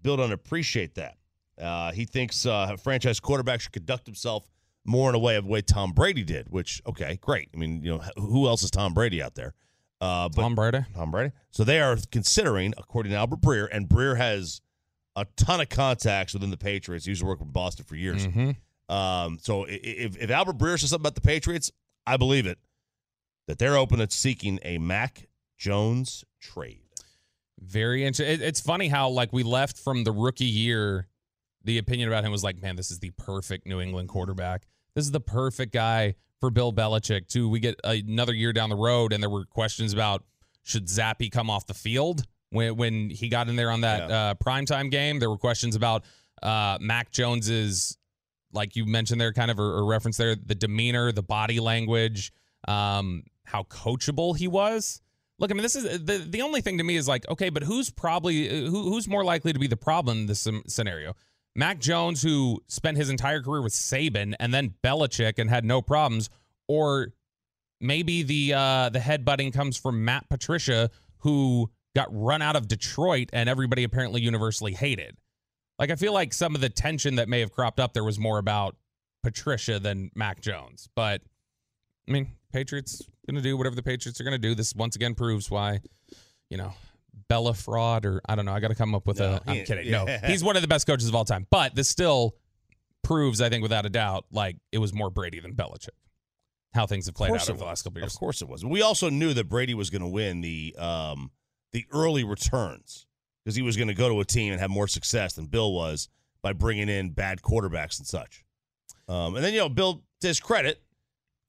[0.02, 1.16] Bill doesn't appreciate that.
[1.60, 4.50] Uh, he thinks uh, a franchise quarterback should conduct himself
[4.84, 6.48] more in a way of the way Tom Brady did.
[6.50, 7.48] Which, okay, great.
[7.54, 9.54] I mean, you know, who else is Tom Brady out there?
[10.00, 10.80] Uh, but Tom Brady.
[10.94, 11.32] Tom Brady.
[11.50, 14.60] So they are considering, according to Albert Breer, and Breer has
[15.14, 17.04] a ton of contacts within the Patriots.
[17.04, 18.26] He used to work with Boston for years.
[18.26, 18.56] Mhm.
[18.88, 21.70] Um, so if, if Albert Breer says something about the Patriots,
[22.06, 22.58] I believe it.
[23.46, 26.81] That they're open to seeking a Mac Jones trade.
[27.64, 28.34] Very interesting.
[28.34, 31.06] It, it's funny how like we left from the rookie year,
[31.64, 34.66] the opinion about him was like, man, this is the perfect New England quarterback.
[34.94, 37.28] This is the perfect guy for Bill Belichick.
[37.28, 40.24] Too, we get another year down the road, and there were questions about
[40.64, 44.34] should Zappe come off the field when when he got in there on that uh,
[44.44, 45.18] primetime game.
[45.18, 46.04] There were questions about
[46.42, 47.96] uh, Mac Jones's,
[48.52, 52.32] like you mentioned there, kind of a, a reference there, the demeanor, the body language,
[52.66, 55.00] um, how coachable he was.
[55.38, 57.62] Look, I mean, this is the the only thing to me is like, okay, but
[57.62, 61.14] who's probably who, who's more likely to be the problem in this scenario?
[61.54, 65.82] Mac Jones, who spent his entire career with Saban and then Belichick and had no
[65.82, 66.30] problems,
[66.68, 67.12] or
[67.80, 73.28] maybe the uh, the headbutting comes from Matt Patricia, who got run out of Detroit
[73.32, 75.18] and everybody apparently universally hated.
[75.78, 78.18] Like, I feel like some of the tension that may have cropped up there was
[78.18, 78.76] more about
[79.22, 81.22] Patricia than Mac Jones, but
[82.08, 84.54] I mean, Patriots going to do whatever the Patriots are going to do.
[84.54, 85.80] This once again proves why,
[86.50, 86.72] you know,
[87.28, 88.52] Bella fraud or I don't know.
[88.52, 89.40] I got to come up with No, a.
[89.46, 89.86] I'm he- kidding.
[89.86, 90.04] yeah.
[90.04, 91.46] No, he's one of the best coaches of all time.
[91.50, 92.34] But this still
[93.04, 95.90] proves, I think, without a doubt, like it was more Brady than Belichick.
[96.74, 98.14] How things have played out over the last couple of years.
[98.14, 98.64] Of course it was.
[98.64, 101.30] We also knew that Brady was going to win the um,
[101.72, 103.06] the early returns
[103.44, 105.72] because he was going to go to a team and have more success than Bill
[105.72, 106.08] was
[106.40, 108.42] by bringing in bad quarterbacks and such.
[109.06, 110.80] Um, and then you know, Bill, to his credit,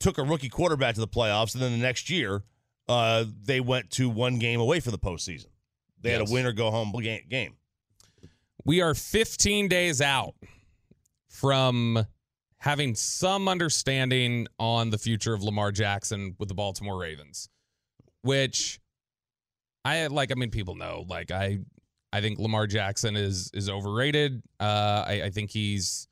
[0.04, 2.44] took a rookie quarterback to the playoffs, and then the next year
[2.88, 5.48] uh, they went to one game away for the postseason.
[6.02, 6.92] They had a win or go home
[7.30, 7.56] game.
[8.66, 10.36] We are 15 days out
[11.30, 12.06] from
[12.58, 17.50] having some understanding on the future of Lamar Jackson with the Baltimore Ravens,
[18.22, 18.80] which
[19.86, 20.32] I like.
[20.32, 21.06] I mean, people know.
[21.10, 21.60] Like, I,
[22.12, 24.42] I think Lamar Jackson is is overrated.
[24.60, 26.08] Uh, I, I think he's.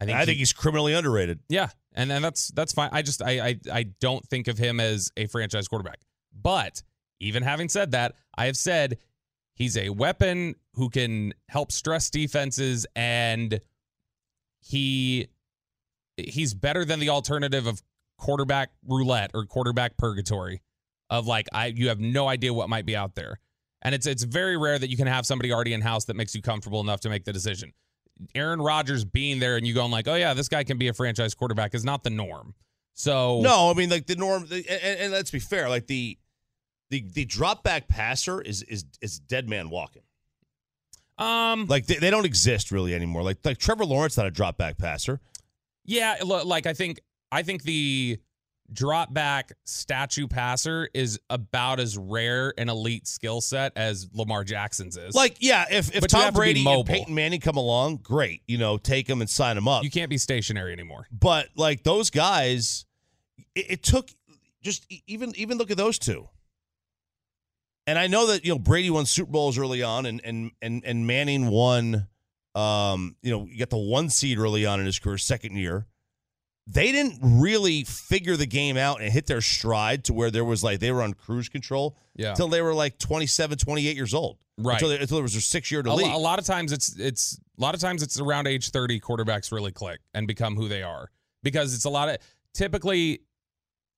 [0.00, 1.40] I think, I think he- he's criminally underrated.
[1.48, 2.90] yeah, and then that's that's fine.
[2.92, 5.98] I just I, I I don't think of him as a franchise quarterback.
[6.40, 6.82] But
[7.20, 8.98] even having said that, I have said
[9.54, 13.60] he's a weapon who can help stress defenses and
[14.60, 15.28] he
[16.18, 17.82] he's better than the alternative of
[18.18, 20.62] quarterback roulette or quarterback purgatory
[21.10, 23.40] of like I you have no idea what might be out there.
[23.82, 26.34] And it's it's very rare that you can have somebody already in house that makes
[26.34, 27.72] you comfortable enough to make the decision.
[28.34, 30.92] Aaron Rodgers being there and you going like, "Oh yeah, this guy can be a
[30.92, 32.54] franchise quarterback" is not the norm.
[32.94, 36.18] So No, I mean like the norm, the, and, and let's be fair, like the
[36.90, 40.02] the the drop back passer is is is dead man walking.
[41.18, 43.22] um Like they, they don't exist really anymore.
[43.22, 45.20] Like like Trevor Lawrence not a drop back passer.
[45.84, 47.00] Yeah, like I think
[47.30, 48.18] I think the
[48.72, 54.96] drop back statue passer is about as rare an elite skill set as Lamar Jackson's
[54.96, 55.14] is.
[55.14, 56.86] Like yeah, if if But Tom to Brady and.
[56.86, 59.84] Peyton Manning come along, great, you know, take them and sign them up.
[59.84, 61.06] you can't be stationary anymore.
[61.10, 62.84] but like those guys,
[63.54, 64.10] it, it took
[64.62, 66.28] just even even look at those two.
[67.86, 70.84] And I know that you know Brady won Super Bowls early on, and and and
[70.84, 72.08] and Manning won.
[72.54, 75.86] Um, you know, you got the one seed early on in his career, second year.
[76.68, 80.64] They didn't really figure the game out and hit their stride to where there was
[80.64, 82.30] like they were on cruise control Yeah.
[82.30, 84.38] until they were like 27, 28 years old.
[84.58, 84.74] Right.
[84.74, 86.06] Until, they, until there was their six year to A, league.
[86.06, 88.98] lo- a lot of times it's it's a lot of times it's around age 30
[89.00, 91.10] quarterbacks really click and become who they are
[91.42, 92.16] because it's a lot of
[92.54, 93.20] typically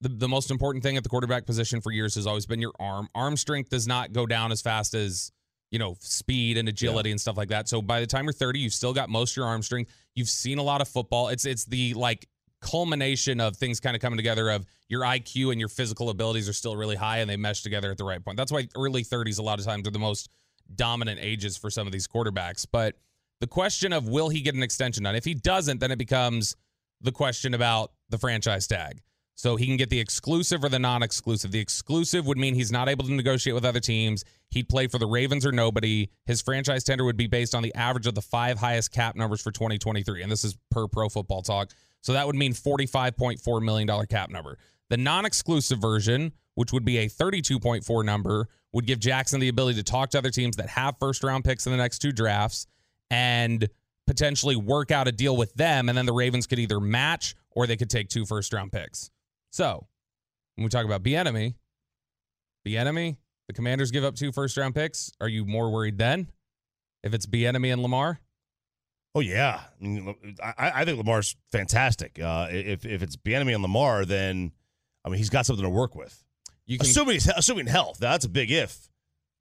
[0.00, 2.72] the, the most important thing at the quarterback position for years has always been your
[2.80, 3.08] arm.
[3.14, 5.30] Arm strength does not go down as fast as
[5.70, 7.68] you know speed and agility and stuff like that.
[7.68, 9.90] So by the time you're 30, you've still got most of your arm strength.
[10.16, 11.28] You've seen a lot of football.
[11.28, 12.28] It's it's the like
[12.60, 16.52] culmination of things kind of coming together of your IQ and your physical abilities are
[16.52, 18.36] still really high and they mesh together at the right point.
[18.36, 20.30] That's why early 30s a lot of times are the most
[20.74, 22.66] dominant ages for some of these quarterbacks.
[22.70, 22.96] But
[23.40, 25.14] the question of will he get an extension done?
[25.14, 26.56] If he doesn't, then it becomes
[27.00, 29.00] the question about the franchise tag.
[29.38, 31.52] So he can get the exclusive or the non-exclusive.
[31.52, 34.24] The exclusive would mean he's not able to negotiate with other teams.
[34.50, 36.08] He'd play for the Ravens or nobody.
[36.26, 39.40] His franchise tender would be based on the average of the five highest cap numbers
[39.40, 40.22] for 2023.
[40.22, 41.70] And this is per pro football talk.
[42.02, 44.58] So that would mean $45.4 million cap number.
[44.90, 49.76] The non exclusive version, which would be a 32.4 number, would give Jackson the ability
[49.78, 52.66] to talk to other teams that have first round picks in the next two drafts
[53.10, 53.68] and
[54.06, 55.88] potentially work out a deal with them.
[55.88, 59.10] And then the Ravens could either match or they could take two first round picks.
[59.50, 59.86] So
[60.56, 61.54] when we talk about Bieniemy,
[62.64, 65.10] the enemy, the commanders give up two first round picks.
[65.20, 66.30] Are you more worried then
[67.02, 68.20] if it's Bieniemy and Lamar?
[69.14, 72.20] Oh yeah, I, mean, I, I think Lamar's fantastic.
[72.20, 74.52] Uh, if if it's Bieniemy and Lamar, then
[75.04, 76.22] I mean he's got something to work with.
[76.66, 78.88] You can Assuming he's, assuming health, that's a big if.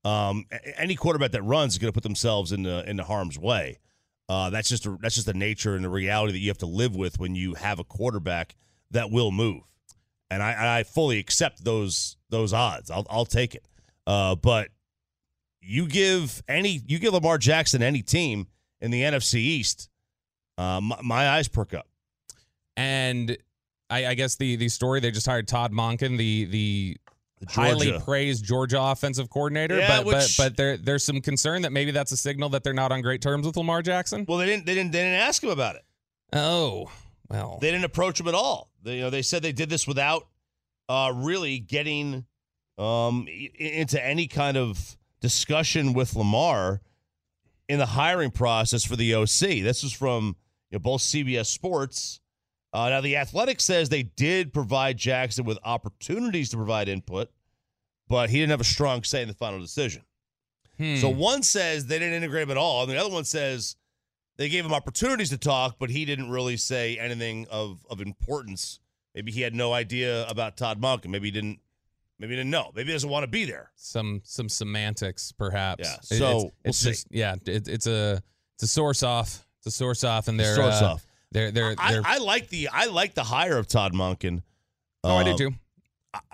[0.06, 0.46] Um,
[0.78, 3.80] any quarterback that runs is going to put themselves into into harm's way.
[4.30, 6.66] Uh, that's just a, that's just the nature and the reality that you have to
[6.66, 8.56] live with when you have a quarterback
[8.92, 9.64] that will move.
[10.30, 12.90] And I, I fully accept those those odds.
[12.90, 13.68] I'll I'll take it.
[14.06, 14.70] Uh, but
[15.62, 18.48] you give any you give Lamar Jackson any team
[18.82, 19.90] in the NFC East,
[20.58, 21.88] uh, my, my eyes perk up.
[22.76, 23.38] And
[23.90, 26.98] I, I guess the the story they just hired Todd Monken, the the
[27.40, 29.78] The highly praised Georgia offensive coordinator.
[29.78, 32.64] Yeah, but, which- but but there there's some concern that maybe that's a signal that
[32.64, 34.26] they're not on great terms with Lamar Jackson.
[34.28, 35.84] Well, they didn't they didn't they didn't ask him about it.
[36.34, 36.92] Oh
[37.30, 38.70] well, They didn't approach him at all.
[38.84, 40.28] They, you know, they said they did this without
[40.88, 42.26] uh, really getting
[42.78, 43.28] um,
[43.60, 46.80] into any kind of discussion with Lamar
[47.70, 49.64] in the hiring process for the OC.
[49.64, 50.36] This was from
[50.70, 52.20] you know, both CBS Sports.
[52.74, 57.30] Uh, now, the Athletic says they did provide Jackson with opportunities to provide input,
[58.08, 60.04] but he didn't have a strong say in the final decision.
[60.78, 60.98] Hmm.
[60.98, 63.76] So one says they didn't integrate him at all, and the other one says
[64.38, 68.80] they gave him opportunities to talk, but he didn't really say anything of of importance.
[69.16, 71.60] Maybe he had no idea about Todd Monk, and Maybe he didn't.
[72.20, 72.72] Maybe he didn't know.
[72.76, 73.72] Maybe he doesn't want to be there.
[73.76, 75.84] some some semantics perhaps.
[75.84, 76.90] Yeah, It- so it's, we'll it's see.
[76.90, 78.22] just yeah, it, it's a
[78.56, 79.46] it's a source off.
[79.60, 81.06] It's a source off, and they're Source uh, off.
[81.32, 82.02] They're they're I, they're.
[82.06, 84.42] I like the I like the hire of Todd Monken.
[85.04, 85.56] oh, I Uh, do too.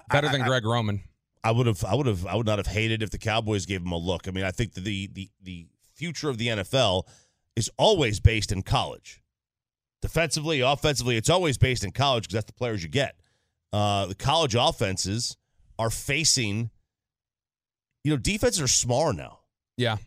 [0.09, 1.01] Better than I- Greg Roman.
[1.45, 3.81] I would have I would have I would not have hated if the Cowboys gave
[3.81, 4.27] him a look.
[4.29, 7.03] I mean, I think that the the the future of the NFL
[7.57, 9.21] is always based in college.
[10.01, 13.15] Defensively, offensively, it's always based in college because that's the players you get.
[13.71, 15.37] Uh, the college offenses
[15.83, 16.69] are facing,
[18.03, 19.39] you know, defenses are smaller now.
[19.75, 19.97] Yeah.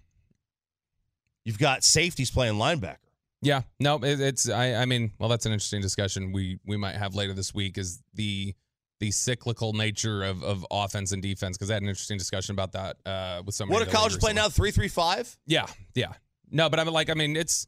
[1.45, 2.97] You've got safeties playing linebacker.
[3.43, 4.49] Yeah, no, it, it's.
[4.49, 7.77] I, I mean, well, that's an interesting discussion we we might have later this week.
[7.77, 8.55] Is the
[8.99, 11.57] the cyclical nature of of offense and defense?
[11.57, 13.79] Because I had an interesting discussion about that uh, with somebody.
[13.79, 14.49] What a college the colleges league play now?
[14.49, 15.39] Three three five.
[15.47, 16.15] Yeah, yeah.
[16.51, 17.67] No, but I'm like, I mean, it's.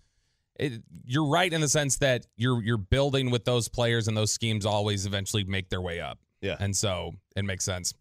[0.58, 4.32] It, you're right in the sense that you're you're building with those players and those
[4.32, 6.18] schemes always eventually make their way up.
[6.40, 6.56] Yeah.
[6.58, 7.94] And so it makes sense.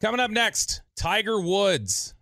[0.00, 2.14] Coming up next, Tiger Woods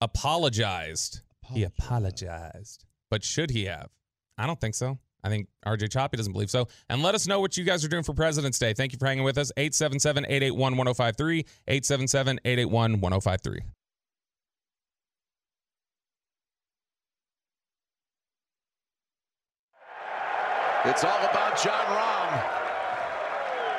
[0.00, 1.20] apologized.
[1.52, 2.84] He apologized.
[3.10, 3.88] But should he have?
[4.36, 4.98] I don't think so.
[5.24, 6.68] I think RJ Choppy doesn't believe so.
[6.88, 8.72] And let us know what you guys are doing for President's Day.
[8.72, 9.50] Thank you for hanging with us.
[9.56, 11.44] 877 881 1053.
[11.66, 13.60] 877 881 1053.
[20.84, 22.17] It's all about Jon Rahm.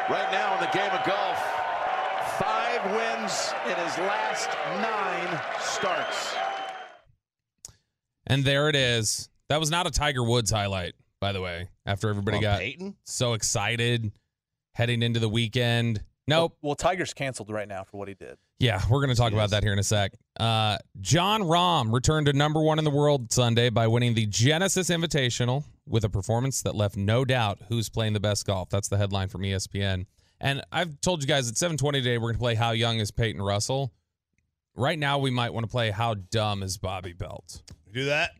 [0.09, 1.37] Right now in the game of golf,
[2.39, 4.49] five wins in his last
[4.81, 6.35] nine starts.
[8.25, 9.29] And there it is.
[9.49, 12.95] That was not a Tiger Woods highlight, by the way, after everybody Ron got Payton?
[13.03, 14.11] so excited
[14.73, 16.03] heading into the weekend.
[16.27, 16.57] Nope.
[16.63, 18.37] Well, Tiger's canceled right now for what he did.
[18.59, 20.13] Yeah, we're going to talk about that here in a sec.
[20.39, 24.89] Uh, Jon Rahm returned to number one in the world Sunday by winning the Genesis
[24.89, 28.69] Invitational with a performance that left no doubt who's playing the best golf.
[28.69, 30.05] That's the headline from ESPN.
[30.39, 33.11] And I've told you guys at 720 today, we're going to play How Young is
[33.11, 33.91] Peyton Russell.
[34.75, 38.31] Right now, we might want to play How Dumb is Bobby Belt Do that.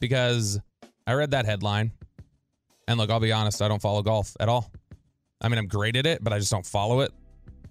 [0.00, 0.58] because
[1.06, 1.92] I read that headline.
[2.86, 4.70] And look, I'll be honest, I don't follow golf at all.
[5.40, 7.12] I mean, I'm great at it, but I just don't follow it.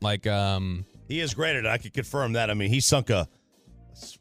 [0.01, 1.67] Like, um, He is great at it.
[1.67, 2.49] I can confirm that.
[2.51, 3.27] I mean, he sunk a,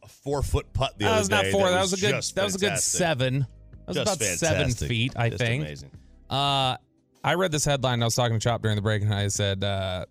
[0.03, 1.15] a four foot putt the other day.
[1.15, 1.71] that other was not day four.
[1.71, 2.23] That, was, a good.
[2.35, 3.47] That was a good seven.
[3.94, 5.62] That was Just about seven feet, I Just think.
[5.64, 5.90] Amazing.
[6.31, 6.76] Uh,
[7.24, 8.02] I read this headline.
[8.02, 10.07] I was talking to Chop during the break, and I said, uh,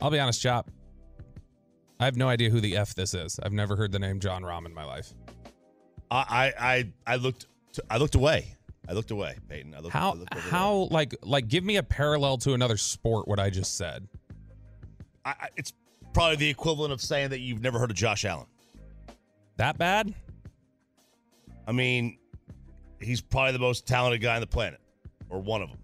[0.00, 0.70] "I'll be honest, Chop.
[2.00, 3.38] I have no idea who the f this is.
[3.42, 5.12] I've never heard the name Jon Rahm in my life.
[6.10, 8.56] I I I, I looked to, I looked away.
[8.88, 9.74] I looked away, Peyton.
[9.74, 12.76] I looked, I How looked over how like like give me a parallel to another
[12.76, 13.28] sport.
[13.28, 14.08] What I just said.
[15.24, 15.74] I, I, it's
[16.14, 18.46] probably the equivalent of saying that you've never heard of Josh Allen.
[19.58, 20.14] That bad?
[21.66, 22.18] I mean,
[23.00, 24.80] he's probably the most talented guy on the planet,
[25.28, 25.78] or one of them.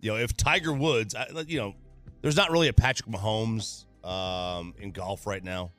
[0.00, 1.74] You know, if Tiger Woods, I, you know,
[2.22, 5.72] there's not really a Patrick Mahomes um, in golf right now.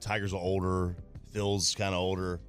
[0.00, 0.94] Tiger's older,
[1.32, 2.40] Phil's kind of older.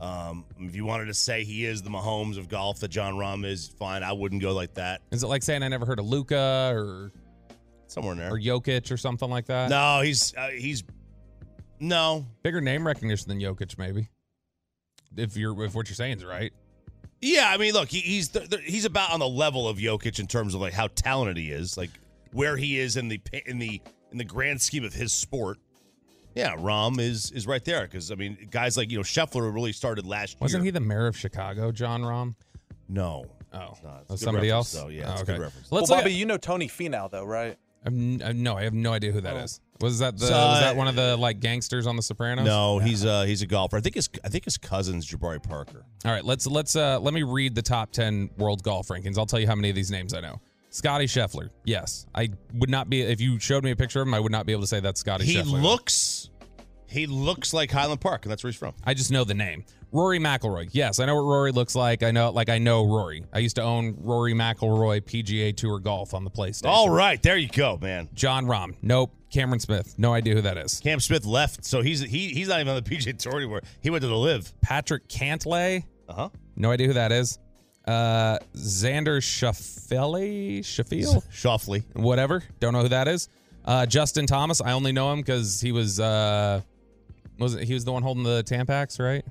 [0.00, 3.46] Um, if you wanted to say he is the Mahomes of golf that Jon Rahm
[3.46, 4.02] is, fine.
[4.02, 5.00] I wouldn't go like that.
[5.10, 7.12] Is it like saying I never heard of Luka or
[7.86, 8.30] Somewhere in there.
[8.32, 9.70] or Jokic or something like that?
[9.70, 10.84] No, he's uh, he's
[11.80, 12.26] no.
[12.42, 14.08] Bigger name recognition than Jokic, maybe.
[15.16, 16.52] If you're if what you're saying is right.
[17.22, 20.18] Yeah, I mean, look, he, he's th- th- he's about on the level of Jokic
[20.18, 21.90] in terms of like how talented he is, like
[22.32, 23.80] where he is in the in the
[24.12, 25.58] in the grand scheme of his sport.
[26.34, 29.72] Yeah, Rahm is is right there because I mean, guys like you know Scheffler really
[29.72, 30.38] started last year.
[30.42, 30.66] Wasn't year.
[30.66, 32.34] he the mayor of Chicago, Jon Rahm?
[32.88, 34.00] No, Oh, it's not.
[34.02, 34.70] It's was somebody else.
[34.72, 34.88] though.
[34.88, 35.72] Yeah, Oh, it's a good reference.
[35.72, 37.56] Let's well, Bobby, at- you know Tony Finau though, right?
[37.84, 39.60] I've n- uh, no, I have no idea who that is.
[39.80, 42.44] Was that the So, was that uh, one of the like gangsters on The Sopranos?
[42.44, 43.76] No, he's uh he's a golfer.
[43.76, 45.84] I think his I think his cousin's Jabari Parker.
[46.04, 49.18] All right, let's let's uh let me read the top ten world golf rankings.
[49.18, 50.40] I'll tell you how many of these names I know.
[50.70, 51.50] Scottie Scheffler.
[51.64, 54.14] Yes, I would not be if you showed me a picture of him.
[54.14, 55.62] I would not be able to say that's Scottie He Scheffler.
[55.62, 56.30] looks
[56.88, 58.74] he looks like Highland Park, and that's where he's from.
[58.84, 59.64] I just know the name.
[59.92, 60.68] Rory McIlroy.
[60.72, 62.02] Yes, I know what Rory looks like.
[62.02, 63.24] I know like I know Rory.
[63.32, 66.68] I used to own Rory McIlroy PGA Tour Golf on the PlayStation.
[66.68, 68.08] All right, there you go, man.
[68.12, 68.74] Jon Rahm.
[68.82, 69.14] Nope.
[69.30, 69.94] Cameron Smith.
[69.98, 70.80] No idea who that is.
[70.80, 73.62] Cam Smith left, so he's he he's not even on the PGA Tour anymore.
[73.80, 74.52] He went to the LIV.
[74.60, 75.84] Patrick Cantlay.
[76.08, 76.28] Uh huh.
[76.54, 77.38] No idea who that is.
[77.86, 81.84] Uh, Xander Schauffele, Schauffele, Shoffley.
[81.94, 82.42] whatever.
[82.58, 83.28] Don't know who that is.
[83.64, 84.60] Uh, Justin Thomas.
[84.60, 86.60] I only know him because he was uh,
[87.38, 89.24] was it, he was the one holding the Tampax, right?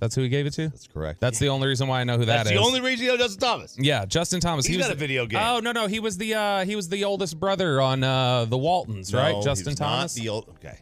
[0.00, 0.68] That's who he gave it to.
[0.68, 1.20] That's correct.
[1.20, 3.16] That's the only reason why I know who That's that the only reason you know
[3.18, 3.76] Justin Thomas.
[3.78, 4.66] Yeah, Justin Thomas.
[4.66, 5.40] He's he was got a the- video game.
[5.42, 8.58] Oh no, no, he was the uh, he was the oldest brother on uh, the
[8.58, 9.36] Waltons, No, right?
[9.36, 10.14] he Justin was not Thomas.
[10.14, 10.78] the old, okay.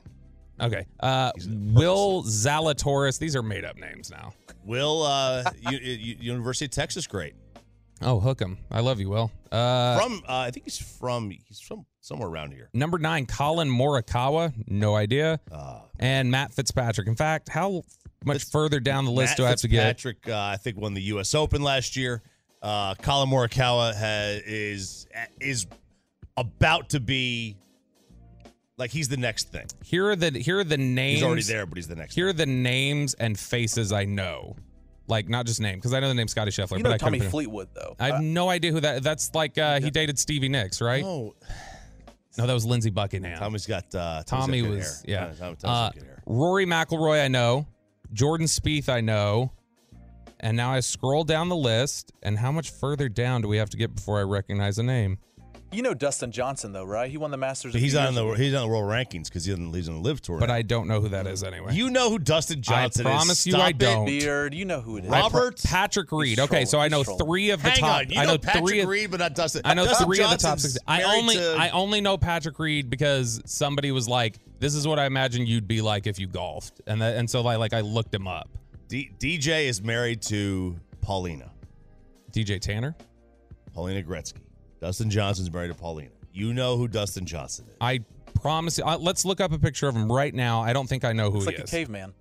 [0.61, 0.87] okay.
[1.01, 3.19] Uh, Will Zalatoris.
[3.19, 4.33] These are made up names now.
[4.65, 7.35] Will uh, U- U- University of Texas great.
[8.05, 8.59] Oh, hook him.
[8.71, 9.31] I love you, Will.
[9.53, 12.69] Uh, From uh, I think he's from he's from somewhere around here.
[12.75, 14.53] Number nine, Collin Morikawa.
[14.67, 15.39] No idea.
[15.53, 17.07] Uh, And Matt Fitzpatrick.
[17.07, 17.83] In fact, how
[18.27, 20.01] much Fitz- further down the list Matt do I have to get?
[20.01, 21.35] Fitzpatrick, uh, I think won the U.S.
[21.35, 22.23] Open last year.
[22.63, 25.07] Uh, Collin Morikawa has, is
[25.41, 25.67] is
[26.37, 27.57] about to be
[28.79, 29.67] like he's the next thing.
[29.85, 31.19] Here are the here are the names.
[31.21, 32.15] He's already there, but he's the next.
[32.15, 34.57] Here are the names and faces I know.
[35.09, 36.99] Like not just name, because I know the name Scottie Scheffler, You but know I
[36.99, 37.97] couldn't Tommy put him- Fleetwood though.
[37.99, 39.03] I have no idea who that.
[39.03, 41.05] That's like uh, he dated Stevie Nicks, right?
[41.05, 41.35] Oh,
[42.39, 43.37] No, that was Lindsey Buckingham.
[43.39, 45.05] Tommy's got uh, Tommy's Tommy was hair.
[45.09, 45.21] yeah.
[45.35, 46.23] Tommy- Tommy's Uh, got good hair.
[46.25, 47.67] Rory McIlroy, I know.
[48.13, 49.53] Jordan Spieth, I know.
[50.41, 53.71] And now I scroll down the list, and how much further down do we have
[53.71, 55.19] to get before I recognize a name?
[55.73, 57.11] You know Dustin Johnson though, right?
[57.11, 57.75] He won the Masters.
[57.75, 58.35] He's on the ago.
[58.35, 60.39] he's on the world rankings because he's on, he's on the LIV tour.
[60.39, 60.55] But now.
[60.55, 61.75] I don't know who that is anyway.
[61.75, 63.47] you know who Dustin Johnson promise is.
[63.47, 64.05] you Stop I don't.
[64.07, 64.55] Beard.
[64.55, 65.11] You know who it is.
[65.11, 65.63] Rob- Robert?
[65.65, 66.29] Patrick Reed.
[66.31, 67.99] He's Okay, so I know three of the Hang top.
[68.01, 68.81] on, you I know Patrick three.
[68.81, 69.63] Of, Reed, but not Dustin.
[69.65, 70.77] I know Dustin three of the top six.
[70.87, 74.99] I only to- I only know Patrick Reed because somebody was like, "This is what
[74.99, 77.81] I imagine you'd be like if you golfed," and that, and so I like I
[77.81, 78.51] looked him up.
[78.89, 81.51] D- DJ is married to Paulina.
[82.31, 82.95] DJ Tanner.
[83.75, 84.42] Paulina Gretzky.
[84.83, 86.11] Dustin Johnson's married to Paulina.
[86.33, 87.77] You know who Dustin Johnson is.
[87.81, 88.01] I
[88.43, 88.79] promise.
[88.79, 90.61] you- Uh, let's look up a picture of him right now.
[90.61, 91.47] I don't think I know who he is.
[91.47, 92.13] Looks he like a caveman.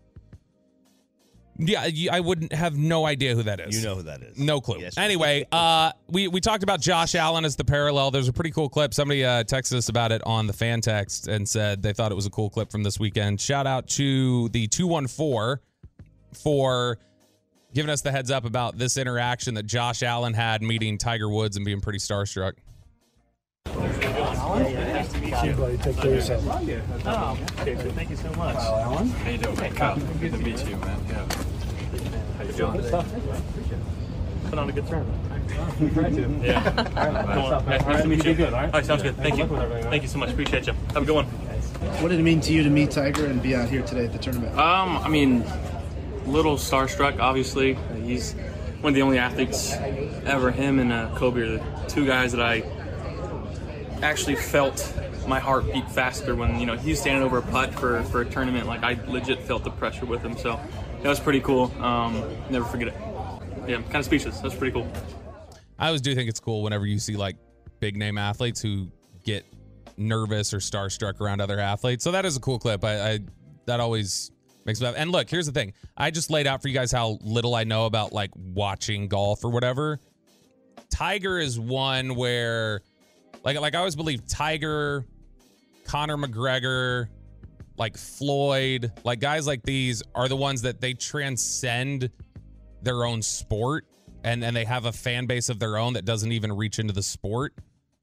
[1.57, 3.75] Yeah, I wouldn't have no idea who that is.
[3.75, 4.37] You know who that is.
[4.37, 4.79] No clue.
[4.79, 8.09] Yes, anyway, uh, we we talked about Josh Allen as the parallel.
[8.11, 8.93] There's a pretty cool clip.
[8.93, 12.15] Somebody uh, texted us about it on the fan text and said they thought it
[12.15, 13.41] was a cool clip from this weekend.
[13.41, 15.61] Shout out to the two one four
[16.33, 16.97] for
[17.73, 21.55] giving us the heads up about this interaction that Josh Allen had meeting Tiger Woods
[21.55, 22.53] and being pretty starstruck.
[23.65, 27.61] Buddy, take care of yourself.
[27.61, 28.55] Okay, so thank you so much.
[28.55, 29.09] Kyle Allen.
[29.09, 29.55] How you doing?
[29.55, 29.97] Hey, Kyle.
[29.97, 30.99] Good to meet you, man.
[31.07, 31.27] Yeah.
[32.37, 32.71] How you doing?
[32.73, 33.13] Good stuff.
[34.49, 35.17] Put on a good tournament.
[35.79, 36.39] We tried to.
[36.43, 36.71] Yeah.
[36.71, 37.65] Come on.
[37.65, 38.33] Nice, nice to meet you.
[38.33, 38.65] Good, all right?
[38.65, 39.15] All right, sounds good.
[39.17, 39.47] Thank you.
[39.47, 40.31] Thank you so much.
[40.31, 40.73] Appreciate you.
[40.93, 41.25] Have a good one.
[41.25, 44.11] What did it mean to you to meet Tiger and be out here today at
[44.11, 44.57] the tournament?
[44.57, 45.43] Um, I mean,
[46.25, 47.75] little starstruck, obviously.
[48.03, 48.33] He's
[48.81, 49.73] one of the only athletes
[50.25, 50.51] ever.
[50.51, 52.63] Him and uh, Kobe are the two guys that I
[54.01, 54.93] actually felt
[55.27, 58.21] my heart beat faster when you know he was standing over a putt for, for
[58.21, 58.67] a tournament.
[58.67, 60.37] Like I legit felt the pressure with him.
[60.37, 60.59] So
[61.01, 61.71] that was pretty cool.
[61.83, 62.95] Um, never forget it.
[63.67, 64.39] Yeah, kind of speechless.
[64.39, 64.91] That's pretty cool.
[65.77, 67.37] I always do think it's cool whenever you see like
[67.79, 68.91] big name athletes who
[69.23, 69.45] get
[69.97, 72.03] nervous or starstruck around other athletes.
[72.03, 72.83] So that is a cool clip.
[72.83, 73.19] I, I
[73.65, 74.31] that always
[74.65, 74.91] makes me.
[74.95, 75.73] And look, here's the thing.
[75.97, 79.43] I just laid out for you guys how little I know about like watching golf
[79.43, 79.99] or whatever.
[80.89, 82.81] Tiger is one where
[83.43, 85.05] like like I always believe Tiger,
[85.85, 87.07] Conor McGregor,
[87.77, 92.09] like Floyd, like guys like these are the ones that they transcend
[92.81, 93.85] their own sport
[94.23, 96.93] and and they have a fan base of their own that doesn't even reach into
[96.93, 97.53] the sport.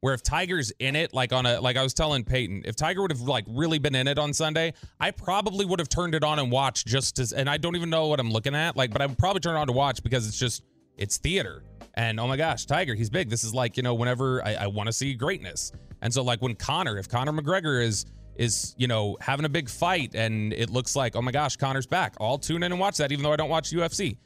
[0.00, 3.02] Where if Tiger's in it, like on a like I was telling Peyton, if Tiger
[3.02, 6.22] would have like really been in it on Sunday, I probably would have turned it
[6.22, 8.76] on and watched just as and I don't even know what I'm looking at.
[8.76, 10.62] Like, but I would probably turn it on to watch because it's just
[10.96, 11.64] it's theater.
[11.94, 13.28] And oh my gosh, Tiger, he's big.
[13.28, 15.72] This is like, you know, whenever I, I want to see greatness.
[16.00, 19.68] And so like when Conor, if Conor McGregor is is, you know, having a big
[19.68, 22.14] fight and it looks like, oh my gosh, Conor's back.
[22.20, 24.16] I'll tune in and watch that, even though I don't watch UFC.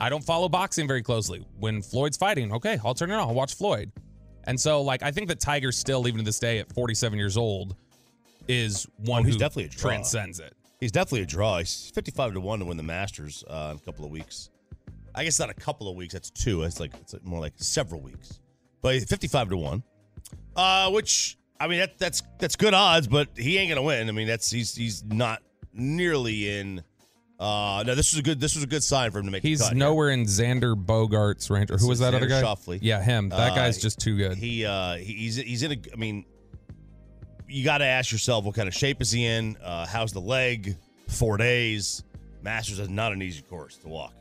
[0.00, 1.44] I don't follow boxing very closely.
[1.58, 3.20] When Floyd's fighting, okay, I'll turn it on.
[3.20, 3.90] I'll watch Floyd.
[4.44, 7.36] And so, like, I think that Tiger still, even to this day, at 47 years
[7.36, 7.76] old,
[8.48, 9.90] is one Oh, he's who definitely a draw.
[9.90, 10.54] transcends it.
[10.80, 11.58] He's definitely a draw.
[11.58, 14.48] He's 55 to 1 to win the Masters uh, in a couple of weeks.
[15.14, 16.14] I guess not a couple of weeks.
[16.14, 16.62] That's two.
[16.62, 18.38] It's like it's more like several weeks.
[18.80, 19.82] But 55 to 1.
[20.56, 24.08] Uh, which I mean that that's that's good odds, but he ain't gonna win.
[24.08, 25.42] I mean, that's he's he's not
[25.74, 26.82] nearly in
[27.40, 29.42] uh no, this was a good this was a good sign for him to make
[29.42, 29.78] He's cut here.
[29.78, 31.70] nowhere in Xander Bogart's range.
[31.70, 32.42] Or who was that other guy?
[32.42, 33.30] Xander Yeah, him.
[33.30, 34.36] That Uh, guy's just too good.
[34.36, 36.26] He uh he's he's in a I mean
[37.48, 39.56] you got to ask yourself what kind of shape is he in?
[39.64, 40.76] Uh how's the leg?
[41.08, 42.04] 4 days.
[42.42, 44.12] Masters is not an easy course to walk.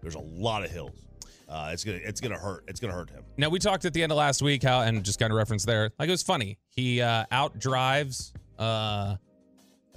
[0.00, 0.94] There's a lot of hills.
[1.48, 2.64] Uh it's going to it's to hurt.
[2.68, 3.24] It's to hurt him.
[3.36, 5.64] Now we talked at the end of last week how, and just kind of reference
[5.64, 6.56] there, like it was funny.
[6.70, 9.16] He uh, out drives uh,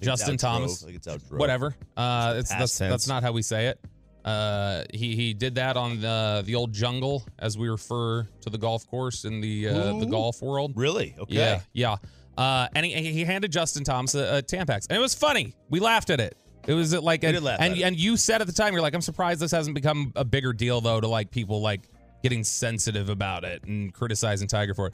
[0.03, 0.37] Justin.
[0.37, 0.85] Thomas.
[0.85, 1.37] I it's outdrove.
[1.39, 1.75] Whatever.
[1.95, 2.91] Uh, it's that's, tense.
[2.91, 3.79] that's not how we say it.
[4.25, 8.57] Uh, he he did that on the the old jungle, as we refer to the
[8.57, 10.73] golf course in the uh, the golf world.
[10.75, 11.13] Really?
[11.19, 11.33] Okay.
[11.35, 11.97] Yeah, yeah.
[12.37, 15.55] Uh, and he, he handed Justin Thomas a, a Tampax, and it was funny.
[15.69, 16.37] We laughed at it.
[16.65, 17.81] It was like, We and, and, it.
[17.81, 20.53] and you said at the time, you're like, I'm surprised this hasn't become a bigger
[20.53, 21.81] deal though to like people like
[22.23, 24.93] getting sensitive about it and criticizing Tiger for it.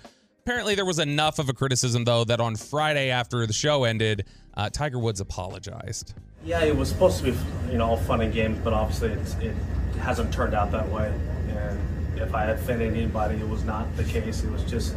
[0.50, 4.26] Apparently, there was enough of a criticism though that on Friday after the show ended,
[4.56, 6.16] uh, Tiger Woods apologized.
[6.43, 7.38] Yeah, it was supposed to be,
[7.70, 9.12] you know, all fun and games, but obviously
[9.47, 9.56] it
[10.00, 11.14] hasn't turned out that way.
[11.50, 14.43] And if I offended anybody, it was not the case.
[14.43, 14.95] It was just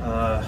[0.00, 0.42] uh,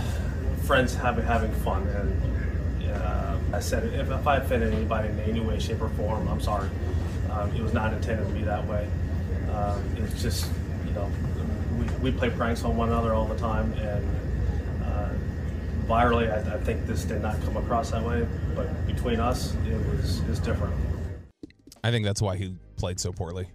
[0.64, 1.86] friends having having fun.
[1.86, 6.26] And uh, I said, if, if I offended anybody in any way, shape, or form,
[6.26, 6.68] I'm sorry.
[7.30, 8.90] Um, it was not intended to be that way.
[9.52, 10.50] Um, it's just,
[10.88, 11.08] you know,
[12.02, 15.08] we, we play pranks on one another all the time, and uh,
[15.86, 18.26] virally, I, I think this did not come across that way.
[18.54, 20.74] But between us, it was is different.
[21.84, 23.48] I think that's why he played so poorly.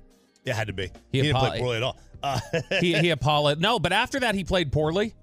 [0.46, 0.88] It had to be.
[1.12, 1.98] He He, didn't apo- play poorly at all.
[2.24, 2.40] Uh,
[2.82, 3.62] he he apologized.
[3.62, 5.14] No, but after that he played poorly.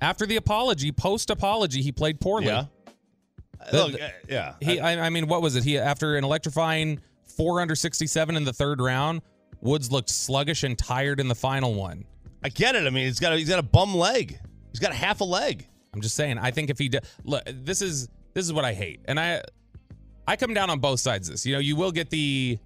[0.00, 2.46] After the apology, post apology, he played poorly.
[2.46, 2.64] yeah.
[3.72, 4.54] Look, uh, yeah.
[4.60, 5.62] He, I, I mean, what was it?
[5.62, 7.00] He after an electrifying
[7.36, 9.22] four under sixty-seven in the third round,
[9.62, 12.04] Woods looked sluggish and tired in the final one.
[12.42, 12.86] I get it.
[12.86, 14.38] I mean, he's got a, he's got a bum leg.
[14.70, 15.66] He's got a half a leg.
[15.94, 16.38] I'm just saying.
[16.38, 19.42] I think if he did, look, this is this is what I hate, and I
[20.26, 21.28] I come down on both sides.
[21.28, 22.58] Of this, you know, you will get the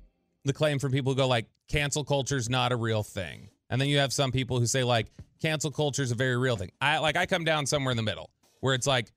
[0.44, 3.80] the claim from people who go like cancel culture is not a real thing, and
[3.80, 5.08] then you have some people who say like
[5.42, 6.70] cancel culture is a very real thing.
[6.80, 8.30] I like I come down somewhere in the middle
[8.60, 9.12] where it's like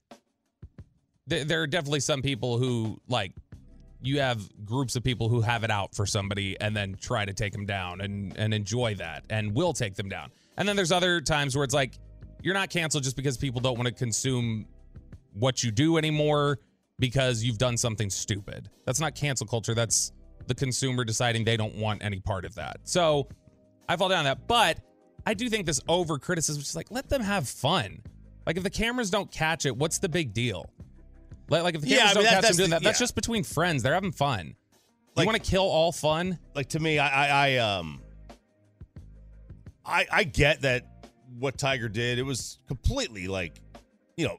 [1.30, 3.32] th- there are definitely some people who like
[4.02, 7.32] you have groups of people who have it out for somebody and then try to
[7.32, 10.30] take them down and and enjoy that and will take them down.
[10.56, 11.98] And then there's other times where it's like
[12.42, 14.66] you're not canceled just because people don't want to consume
[15.34, 16.58] what you do anymore
[16.98, 18.68] because you've done something stupid.
[18.84, 19.74] That's not cancel culture.
[19.74, 20.12] That's
[20.46, 22.80] the consumer deciding they don't want any part of that.
[22.84, 23.28] So
[23.88, 24.46] I fall down on that.
[24.46, 24.80] But
[25.26, 28.02] I do think this over criticism is like let them have fun.
[28.46, 30.70] Like if the cameras don't catch it, what's the big deal?
[31.50, 32.98] Like, like if the Yeah, cameras I mean, don't catch them doing the- that, that's
[33.00, 33.02] yeah.
[33.04, 33.82] just between friends.
[33.82, 34.54] They're having fun.
[35.16, 36.38] Like- you want to kill all fun?
[36.54, 38.00] Like to me, I, I, I um,
[39.84, 40.86] I, I get that
[41.38, 42.18] what Tiger did.
[42.18, 43.60] It was completely like,
[44.16, 44.38] you know,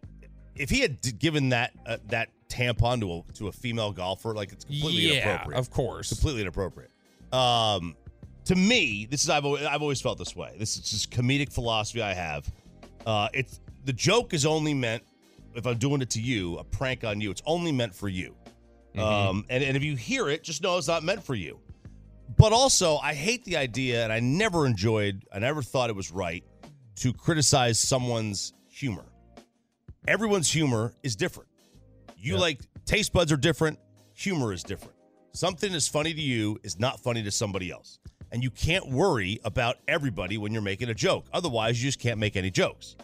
[0.55, 4.51] if he had given that uh, that tampon to a to a female golfer, like
[4.51, 5.59] it's completely yeah, inappropriate.
[5.59, 6.09] of course.
[6.09, 6.91] completely inappropriate.
[7.33, 7.95] Um,
[8.45, 10.55] to me, this is I've always, I've always felt this way.
[10.57, 12.51] This is just comedic philosophy I have.
[13.05, 15.03] Uh, it's the joke is only meant
[15.55, 17.31] if I'm doing it to you, a prank on you.
[17.31, 18.35] It's only meant for you.
[18.97, 21.59] Um, and, and if you hear it, just know it's not meant for you.
[22.37, 26.11] But also, I hate the idea, and I never enjoyed, I never thought it was
[26.11, 26.43] right
[26.97, 29.05] to criticize someone's humor.
[30.07, 31.49] Everyone's humor is different.
[32.17, 33.79] You like taste buds are different,
[34.13, 34.95] humor is different.
[35.33, 37.99] Something that's funny to you is not funny to somebody else.
[38.31, 41.25] And you can't worry about everybody when you're making a joke.
[41.33, 42.95] Otherwise, you just can't make any jokes.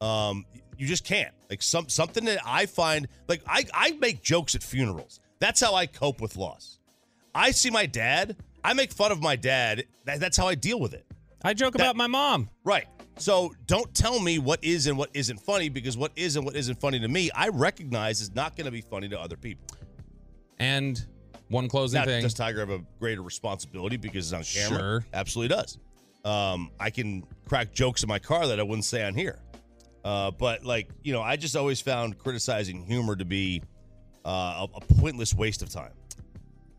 [0.00, 0.44] Um,
[0.78, 1.32] you just can't.
[1.50, 5.20] Like some something that I find like I, I make jokes at funerals.
[5.38, 6.78] That's how I cope with loss.
[7.34, 9.84] I see my dad, I make fun of my dad.
[10.04, 11.04] That, that's how I deal with it.
[11.42, 12.48] I joke about my mom.
[12.64, 12.86] Right.
[13.18, 16.56] So don't tell me what is and what isn't funny because what is and what
[16.56, 19.66] isn't funny to me, I recognize is not going to be funny to other people.
[20.58, 21.04] And
[21.48, 22.22] one closing Now, thing.
[22.22, 24.78] does Tiger have a greater responsibility because it's on camera?
[24.80, 25.06] Sure.
[25.12, 25.78] Absolutely does.
[26.24, 29.38] Um, I can crack jokes in my car that I wouldn't say on here.
[30.04, 33.62] Uh, but like you know, I just always found criticizing humor to be
[34.24, 35.92] uh, a, a pointless waste of time.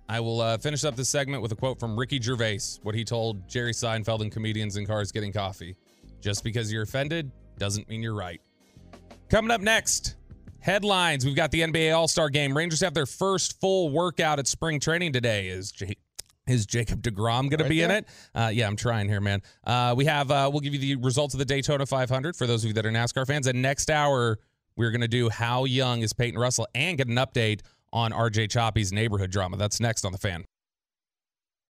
[0.07, 3.03] I will uh, finish up this segment with a quote from Ricky Gervais, what he
[3.03, 5.76] told Jerry Seinfeld and comedians in cars getting coffee.
[6.21, 8.39] Just because you're offended doesn't mean you're right.
[9.30, 10.15] Coming up next,
[10.59, 11.26] headlines.
[11.26, 12.55] We've got the NBA All Star game.
[12.55, 15.47] Rangers have their first full workout at spring training today.
[15.47, 15.97] Is J-
[16.48, 18.08] is Jacob Degrom going to Right be in it?
[18.34, 19.41] Uh, yeah, I'm trying here, man.
[19.64, 20.32] Uh, we have.
[20.32, 22.86] Uh, we'll give you the results of the Daytona 500 for those of you that
[22.86, 23.48] are NASCAR fans.
[23.48, 24.39] And next hour,
[24.76, 27.62] we're going to do how young is Peyton Russell and get an update
[27.93, 29.58] on RJ Choppy's neighborhood drama.
[29.58, 30.46] That's next on the fan.